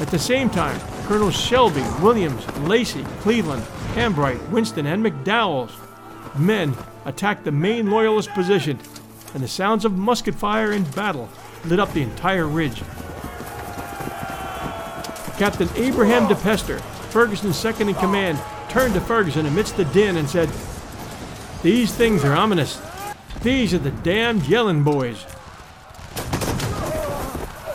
[0.00, 3.62] At the same time, Colonels Shelby, Williams, Lacey, Cleveland,
[3.94, 5.76] Hambright, Winston, and McDowell's
[6.38, 6.74] men
[7.04, 8.78] attacked the main Loyalist position
[9.34, 11.28] and the sounds of musket fire and battle
[11.66, 12.82] lit up the entire ridge.
[15.36, 16.80] Captain Abraham DePeyster,
[17.10, 18.38] Ferguson's second in command,
[18.70, 20.48] turned to Ferguson amidst the din and said,
[21.62, 22.80] These things are ominous.
[23.42, 25.26] These are the damned yelling boys.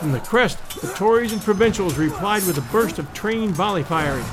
[0.00, 4.24] From the crest, the Tories and provincials replied with a burst of trained volley firing.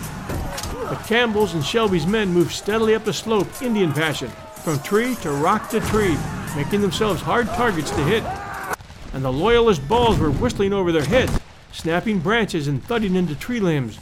[0.71, 4.29] But Campbell's and Shelby's men moved steadily up the slope, Indian fashion,
[4.63, 6.17] from tree to rock to tree,
[6.55, 8.23] making themselves hard targets to hit.
[9.13, 11.37] And the Loyalist balls were whistling over their heads,
[11.73, 13.99] snapping branches and thudding into tree limbs.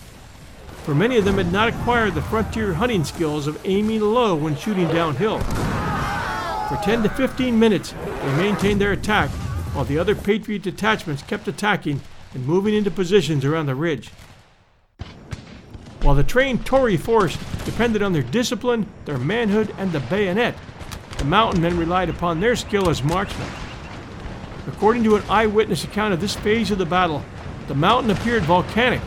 [0.83, 4.55] For many of them had not acquired the frontier hunting skills of aiming low when
[4.55, 5.39] shooting downhill.
[5.39, 9.31] For 10 to 15 minutes, they maintained their attack,
[9.75, 11.99] while the other Patriot detachments kept attacking
[12.33, 14.09] and moving into positions around the ridge.
[16.01, 20.55] While the trained Tory force depended on their discipline, their manhood, and the bayonet,
[21.17, 23.49] the mountain men relied upon their skill as marksmen.
[24.67, 27.23] According to an eyewitness account of this phase of the battle,
[27.67, 29.01] the mountain appeared volcanic.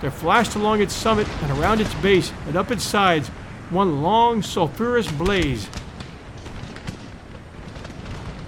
[0.00, 3.28] There flashed along its summit and around its base and up its sides
[3.70, 5.68] one long sulphurous blaze.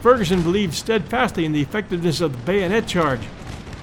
[0.02, 3.20] Ferguson believed steadfastly in the effectiveness of the bayonet charge,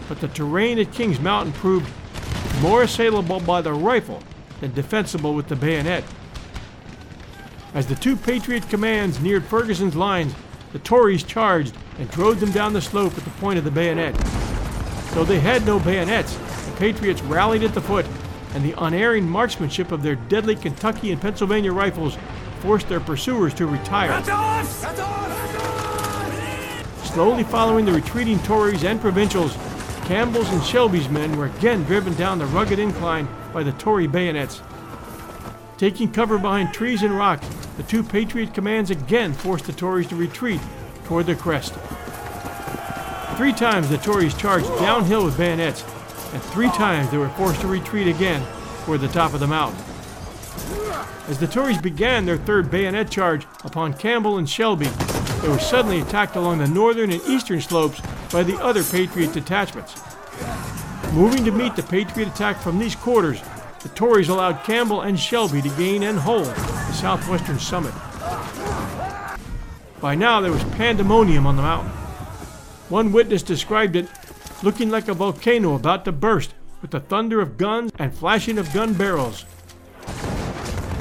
[0.09, 1.89] but the terrain at Kings Mountain proved
[2.61, 4.21] more assailable by the rifle
[4.59, 6.03] than defensible with the bayonet.
[7.73, 10.35] As the two Patriot commands neared Ferguson's lines,
[10.73, 14.13] the Tories charged and drove them down the slope at the point of the bayonet.
[15.13, 18.05] Though they had no bayonets, the Patriots rallied at the foot,
[18.53, 22.17] and the unerring marksmanship of their deadly Kentucky and Pennsylvania rifles
[22.59, 24.09] forced their pursuers to retire.
[27.13, 29.57] Slowly following the retreating Tories and provincials,
[30.05, 34.61] Campbell's and Shelby's men were again driven down the rugged incline by the Tory bayonets.
[35.79, 37.47] Taking cover behind trees and rocks,
[37.77, 40.61] the two Patriot commands again forced the Tories to retreat
[41.05, 41.73] toward the crest.
[43.37, 45.83] Three times the Tories charged downhill with bayonets,
[46.31, 48.45] and three times they were forced to retreat again
[48.83, 49.83] toward the top of the mountain.
[51.27, 54.89] As the Tories began their third bayonet charge upon Campbell and Shelby,
[55.41, 59.95] they were suddenly attacked along the northern and eastern slopes by the other Patriot detachments.
[61.13, 63.41] Moving to meet the Patriot attack from these quarters,
[63.81, 67.93] the Tories allowed Campbell and Shelby to gain and hold the southwestern summit.
[70.01, 71.91] By now, there was pandemonium on the mountain.
[72.89, 74.07] One witness described it
[74.61, 78.71] looking like a volcano about to burst with the thunder of guns and flashing of
[78.73, 79.45] gun barrels.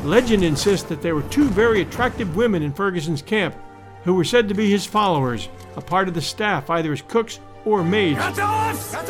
[0.04, 3.54] Legend insists that there were two very attractive women in Ferguson's camp
[4.08, 7.40] who were said to be his followers, a part of the staff, either as cooks
[7.66, 8.18] or maids.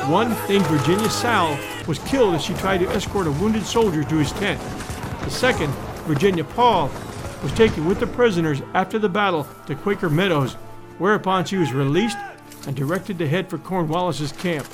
[0.09, 4.17] One, named Virginia Sal, was killed as she tried to escort a wounded soldier to
[4.17, 4.61] his tent.
[5.23, 5.73] The second,
[6.09, 6.91] Virginia Paul,
[7.45, 10.55] was taken with the prisoners after the battle to Quaker Meadows,
[10.99, 12.19] whereupon she was released
[12.67, 14.67] and directed to head for Cornwallis's camp.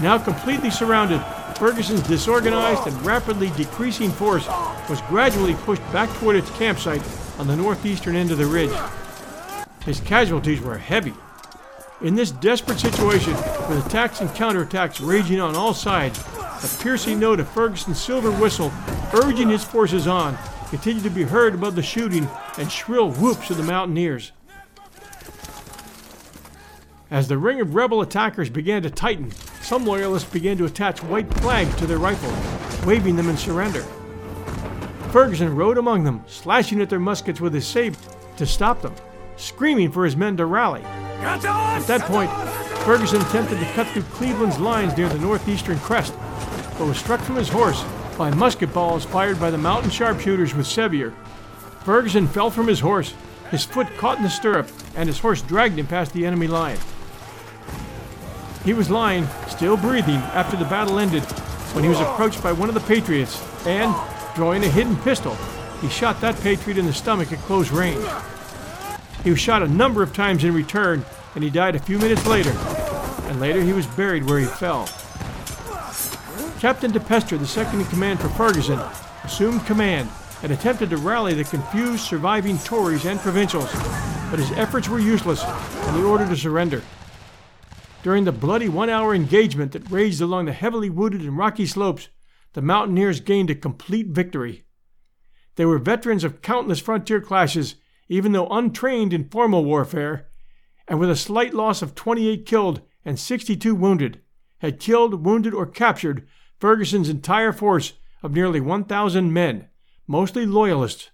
[0.00, 1.20] Now completely surrounded,
[1.58, 4.46] Ferguson's disorganized and rapidly decreasing force
[4.88, 7.02] was gradually pushed back toward its campsite
[7.38, 8.76] on the northeastern end of the ridge.
[9.84, 11.14] His casualties were heavy.
[12.00, 13.34] In this desperate situation,
[13.68, 16.18] with attacks and counterattacks raging on all sides,
[16.64, 18.72] a piercing note of Ferguson's silver whistle
[19.14, 20.36] urging his forces on
[20.68, 22.28] continued to be heard above the shooting
[22.58, 24.32] and shrill whoops of the mountaineers.
[27.10, 29.30] As the ring of rebel attackers began to tighten,
[29.60, 33.84] some loyalists began to attach white flags to their rifles, waving them in surrender.
[35.12, 37.98] Ferguson rode among them, slashing at their muskets with his sabre
[38.38, 38.94] to stop them,
[39.36, 40.82] screaming for his men to rally.
[41.20, 42.30] At that point,
[42.86, 46.14] Ferguson attempted to cut through Cleveland's lines near the northeastern crest,
[46.78, 47.84] but was struck from his horse
[48.16, 51.12] by musket balls fired by the mountain sharpshooters with Sevier.
[51.84, 53.12] Ferguson fell from his horse,
[53.50, 56.78] his foot caught in the stirrup, and his horse dragged him past the enemy line.
[58.64, 61.24] He was lying, still breathing, after the battle ended,
[61.74, 63.94] when he was approached by one of the Patriots, and,
[64.34, 65.34] drawing a hidden pistol,
[65.80, 68.06] he shot that Patriot in the stomach at close range.
[69.24, 71.04] He was shot a number of times in return,
[71.34, 72.50] and he died a few minutes later,
[73.26, 74.88] and later he was buried where he fell.
[76.60, 78.80] Captain DePeyster, the second in command for Ferguson,
[79.24, 80.08] assumed command
[80.42, 83.72] and attempted to rally the confused surviving Tories and provincials,
[84.30, 86.82] but his efforts were useless and he ordered to surrender.
[88.02, 92.08] During the bloody one hour engagement that raged along the heavily wooded and rocky slopes,
[92.54, 94.64] the mountaineers gained a complete victory.
[95.56, 97.76] They were veterans of countless frontier clashes,
[98.08, 100.28] even though untrained in formal warfare,
[100.88, 104.20] and with a slight loss of 28 killed and 62 wounded,
[104.58, 106.26] had killed, wounded, or captured
[106.58, 109.68] Ferguson's entire force of nearly 1,000 men,
[110.06, 111.10] mostly Loyalists.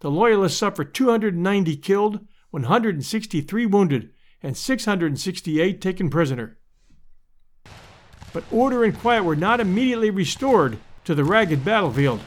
[0.00, 4.10] The Loyalists suffered 290 killed, 163 wounded,
[4.42, 6.58] and 668 taken prisoner.
[8.32, 12.20] But order and quiet were not immediately restored to the ragged battlefield.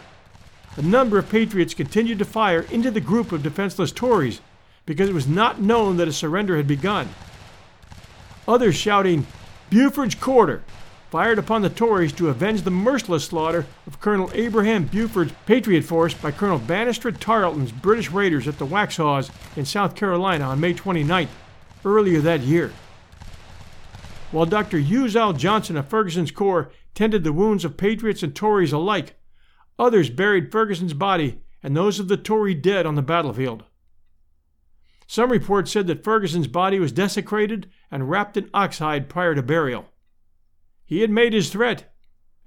[0.76, 4.42] A number of patriots continued to fire into the group of defenseless Tories
[4.86, 7.10] because it was not known that a surrender had begun.
[8.48, 9.26] Others shouting,
[9.70, 10.64] Buford's quarter,
[11.10, 16.14] fired upon the Tories to avenge the merciless slaughter of Colonel Abraham Buford's Patriot force
[16.14, 21.30] by Colonel Banastre Tarleton's British raiders at the Waxhaws in South Carolina on May 29th,
[21.86, 22.74] earlier that year.
[24.34, 24.80] While Dr.
[24.80, 25.38] Uzal.
[25.38, 29.16] Johnson of Ferguson's Corps tended the wounds of Patriots and Tories alike,
[29.78, 33.64] others buried Ferguson's body and those of the Tory dead on the battlefield.
[35.06, 39.86] Some reports said that Ferguson's body was desecrated and wrapped in oxhide prior to burial.
[40.84, 41.94] He had made his threat,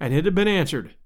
[0.01, 0.97] and it had been answered.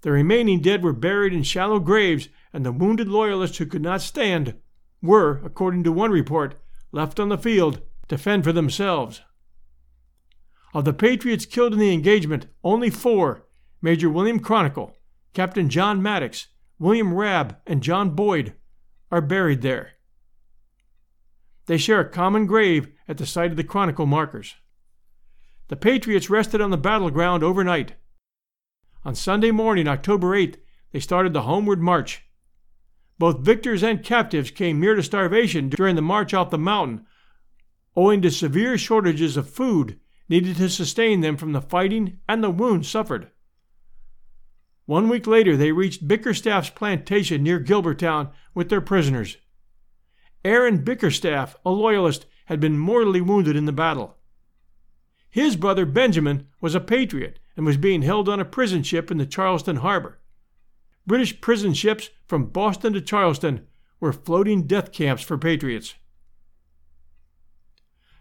[0.00, 4.00] The remaining dead were buried in shallow graves, and the wounded Loyalists who could not
[4.02, 4.56] stand
[5.00, 6.60] were, according to one report,
[6.90, 9.22] left on the field to fend for themselves.
[10.74, 13.46] Of the Patriots killed in the engagement, only four
[13.80, 14.94] Major William Chronicle,
[15.32, 16.48] Captain John Maddox,
[16.78, 18.54] William Rabb, and John Boyd
[19.10, 19.92] are buried there.
[21.66, 24.56] They share a common grave at the site of the Chronicle markers.
[25.68, 27.94] The Patriots rested on the battleground overnight.
[29.04, 30.56] On Sunday morning, October 8th,
[30.92, 32.24] they started the homeward march.
[33.18, 37.06] Both victors and captives came near to starvation during the march off the mountain,
[37.96, 39.98] owing to severe shortages of food
[40.28, 43.30] needed to sustain them from the fighting and the wounds suffered.
[44.86, 49.36] One week later, they reached Bickerstaff's plantation near Gilbertown with their prisoners.
[50.44, 54.16] Aaron Bickerstaff, a loyalist, had been mortally wounded in the battle.
[55.30, 59.18] His brother Benjamin was a patriot and was being held on a prison ship in
[59.18, 60.20] the Charleston harbor.
[61.06, 63.66] British prison ships from Boston to Charleston
[64.00, 65.94] were floating death camps for patriots.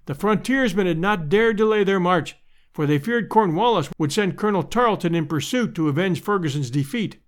[0.07, 2.37] The frontiersmen had not dared delay their march,
[2.73, 7.21] for they feared Cornwallis would send Colonel Tarleton in pursuit to avenge Ferguson's defeat.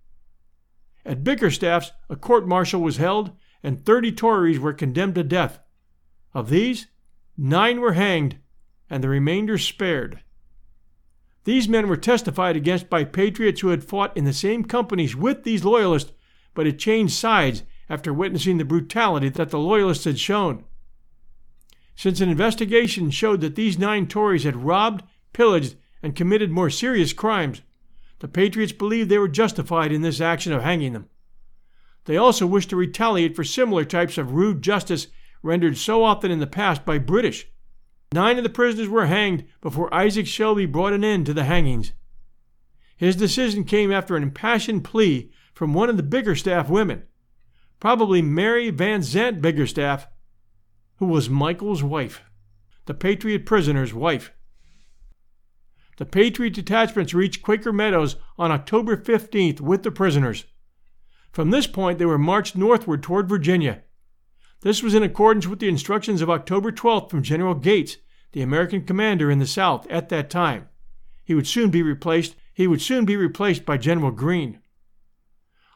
[1.04, 5.60] At Bickerstaff's, a court martial was held, and thirty Tories were condemned to death.
[6.32, 6.86] Of these,
[7.36, 8.38] nine were hanged,
[8.88, 10.22] and the remainder spared.
[11.44, 15.44] These men were testified against by patriots who had fought in the same companies with
[15.44, 16.12] these loyalists,
[16.54, 20.64] but had changed sides after witnessing the brutality that the loyalists had shown.
[22.00, 27.12] Since an investigation showed that these nine Tories had robbed, pillaged, and committed more serious
[27.12, 27.60] crimes,
[28.20, 31.10] the patriots believed they were justified in this action of hanging them.
[32.06, 35.08] They also wished to retaliate for similar types of rude justice
[35.42, 37.48] rendered so often in the past by British
[38.14, 41.92] Nine of the prisoners were hanged before Isaac Shelby brought an end to the hangings.
[42.96, 47.02] His decision came after an impassioned plea from one of the Bickerstaff women,
[47.78, 50.06] probably Mary Van Zant Bickerstaff,
[51.00, 52.22] who was Michael's wife,
[52.84, 54.32] the Patriot prisoner's wife.
[55.96, 60.44] The Patriot detachments reached Quaker Meadows on October 15th with the prisoners.
[61.32, 63.82] From this point, they were marched northward toward Virginia.
[64.60, 67.96] This was in accordance with the instructions of October 12th from General Gates,
[68.32, 70.68] the American commander in the South at that time.
[71.24, 72.36] He would soon be replaced.
[72.52, 74.60] He would soon be replaced by General Greene.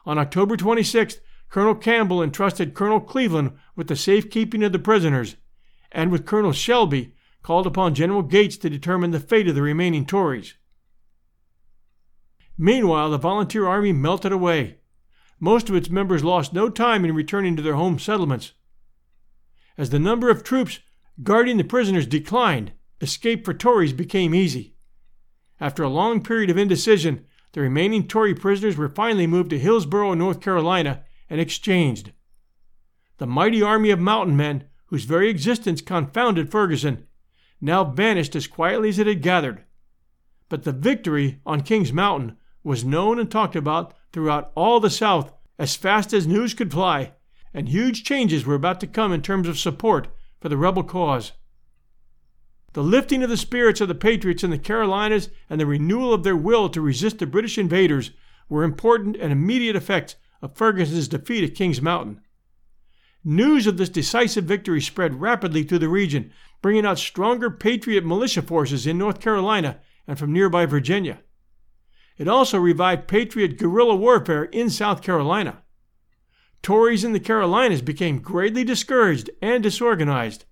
[0.05, 1.19] On October 26th,
[1.55, 5.37] Colonel Campbell entrusted Colonel Cleveland with the safekeeping of the prisoners,
[5.89, 10.05] and with Colonel Shelby called upon General Gates to determine the fate of the remaining
[10.05, 10.55] Tories.
[12.57, 14.79] Meanwhile, the volunteer army melted away.
[15.39, 18.51] Most of its members lost no time in returning to their home settlements.
[19.77, 20.79] As the number of troops
[21.23, 24.75] guarding the prisoners declined, escape for Tories became easy.
[25.61, 30.15] After a long period of indecision, the remaining Tory prisoners were finally moved to Hillsborough,
[30.15, 32.11] North Carolina, and exchanged.
[33.17, 37.07] The mighty army of mountain men, whose very existence confounded Ferguson,
[37.61, 39.63] now vanished as quietly as it had gathered.
[40.49, 45.33] But the victory on King's Mountain was known and talked about throughout all the South
[45.57, 47.13] as fast as news could fly,
[47.53, 50.09] and huge changes were about to come in terms of support
[50.39, 51.31] for the rebel cause.
[52.73, 56.23] The lifting of the spirits of the Patriots in the Carolinas and the renewal of
[56.23, 58.11] their will to resist the British invaders
[58.49, 62.21] were important and immediate effects of Ferguson's defeat at Kings Mountain.
[63.23, 66.31] News of this decisive victory spread rapidly through the region,
[66.61, 71.19] bringing out stronger Patriot militia forces in North Carolina and from nearby Virginia.
[72.17, 75.63] It also revived Patriot guerrilla warfare in South Carolina.
[76.61, 80.45] Tories in the Carolinas became greatly discouraged and disorganized.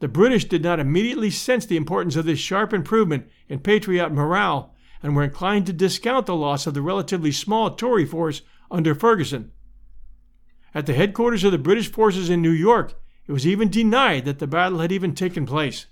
[0.00, 4.74] The British did not immediately sense the importance of this sharp improvement in patriot morale
[5.02, 8.42] and were inclined to discount the loss of the relatively small Tory force
[8.72, 9.52] under Ferguson.
[10.74, 12.94] At the headquarters of the British forces in New York,
[13.26, 15.86] it was even denied that the battle had even taken place.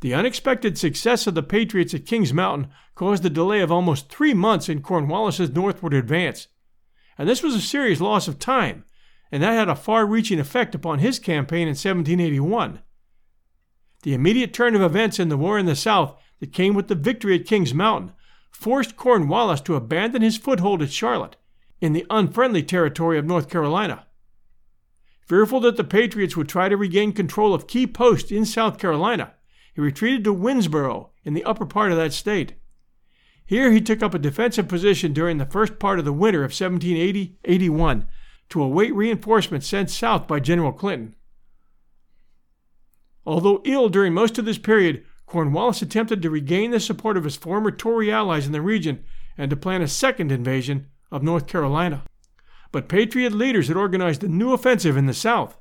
[0.00, 4.34] The unexpected success of the Patriots at Kings Mountain caused a delay of almost three
[4.34, 6.48] months in Cornwallis's northward advance.
[7.18, 8.84] And this was a serious loss of time,
[9.32, 12.80] and that had a far reaching effect upon his campaign in 1781.
[14.02, 16.94] The immediate turn of events in the war in the South that came with the
[16.94, 18.12] victory at Kings Mountain
[18.54, 21.36] forced Cornwallis to abandon his foothold at Charlotte
[21.80, 24.06] in the unfriendly territory of North Carolina.
[25.26, 29.34] Fearful that the Patriots would try to regain control of key posts in South Carolina,
[29.74, 32.54] he retreated to Winnsboro in the upper part of that state.
[33.44, 36.52] Here he took up a defensive position during the first part of the winter of
[36.52, 38.06] 1780 81
[38.50, 41.16] to await reinforcements sent south by General Clinton.
[43.26, 47.36] Although ill during most of this period, Cornwallis attempted to regain the support of his
[47.36, 49.04] former Tory allies in the region
[49.36, 52.02] and to plan a second invasion of North Carolina.
[52.72, 55.58] But Patriot leaders had organized a new offensive in the South.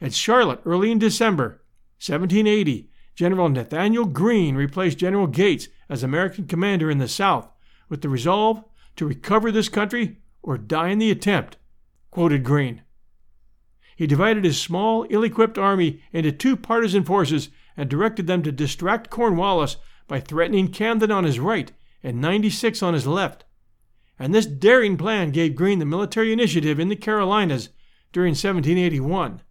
[0.00, 1.62] At Charlotte, early in December
[2.04, 7.48] 1780, General Nathanael Greene replaced General Gates as American commander in the South
[7.88, 8.64] with the resolve
[8.96, 11.56] to recover this country or die in the attempt,
[12.10, 12.82] quoted Greene.
[13.96, 18.52] He divided his small, ill equipped army into two partisan forces and directed them to
[18.52, 21.72] distract Cornwallis by threatening Camden on his right
[22.02, 23.44] and 96 on his left
[24.18, 27.70] and this daring plan gave Greene the military initiative in the Carolinas
[28.12, 29.42] during 1781.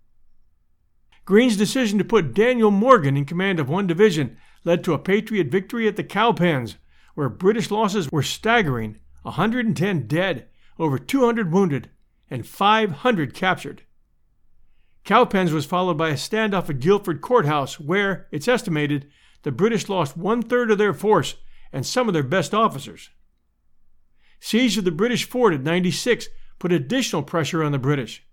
[1.26, 5.48] Greene's decision to put Daniel Morgan in command of one division led to a Patriot
[5.48, 6.76] victory at the Cowpens,
[7.16, 10.48] where British losses were staggering 110 dead,
[10.80, 11.90] over 200 wounded,
[12.30, 13.84] and 500 captured.
[15.04, 19.08] Cowpens was followed by a standoff at Guilford Courthouse, where, it's estimated,
[19.42, 21.36] the British lost one third of their force
[21.74, 23.10] and some of their best officers.
[24.40, 26.30] Siege of the British fort at 96
[26.60, 28.24] put additional pressure on the British.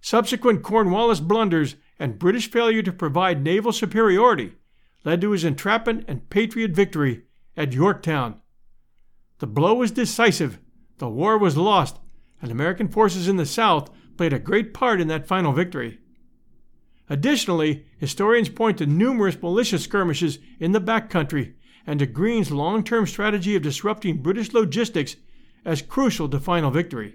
[0.00, 4.52] Subsequent Cornwallis blunders and British failure to provide naval superiority
[5.04, 7.22] led to his entrapment and Patriot victory
[7.56, 8.40] at Yorktown.
[9.38, 10.58] The blow was decisive,
[10.98, 11.98] the war was lost,
[12.40, 15.98] and American forces in the South played a great part in that final victory.
[17.08, 21.54] Additionally, historians point to numerous militia skirmishes in the back country
[21.86, 25.16] and to Greene's long term strategy of disrupting British logistics
[25.64, 27.14] as crucial to final victory.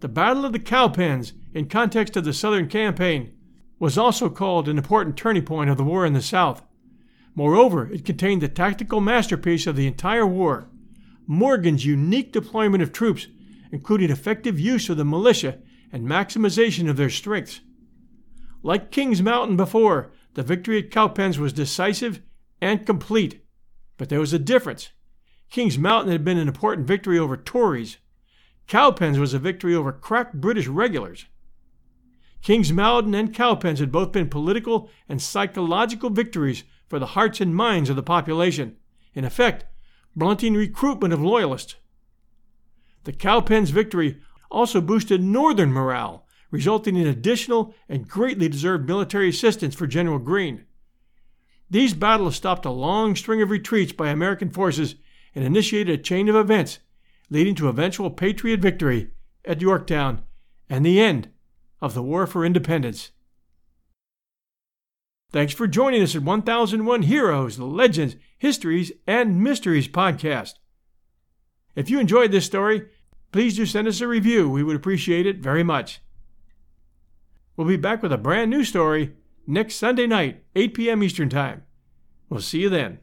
[0.00, 3.32] The Battle of the Cowpens, in context of the Southern Campaign,
[3.78, 6.62] was also called an important turning point of the war in the South.
[7.34, 10.68] Moreover, it contained the tactical masterpiece of the entire war
[11.26, 13.28] Morgan's unique deployment of troops,
[13.74, 15.58] including effective use of the militia
[15.90, 17.60] and maximization of their strengths.
[18.62, 22.22] Like Kings Mountain before, the victory at Cowpens was decisive
[22.60, 23.44] and complete.
[23.96, 24.90] But there was a difference.
[25.50, 27.96] Kings Mountain had been an important victory over Tories.
[28.68, 31.26] Cowpens was a victory over crack British regulars.
[32.42, 37.56] Kings Mountain and Cowpens had both been political and psychological victories for the hearts and
[37.56, 38.76] minds of the population,
[39.14, 39.64] in effect,
[40.14, 41.74] blunting recruitment of loyalists.
[43.04, 49.74] The Cowpens victory also boosted Northern morale, resulting in additional and greatly deserved military assistance
[49.74, 50.64] for General Greene.
[51.70, 54.96] These battles stopped a long string of retreats by American forces
[55.34, 56.78] and initiated a chain of events
[57.30, 59.10] leading to eventual Patriot victory
[59.44, 60.22] at Yorktown
[60.68, 61.30] and the end
[61.80, 63.10] of the War for Independence.
[65.30, 70.54] Thanks for joining us at 1001 Heroes, Legends, Histories, and Mysteries podcast.
[71.74, 72.86] If you enjoyed this story,
[73.34, 74.48] please do send us a review.
[74.48, 76.00] We would appreciate it very much.
[77.56, 81.02] We'll be back with a brand new story next Sunday night, 8 p.m.
[81.02, 81.64] Eastern Time.
[82.28, 83.00] We'll see you then.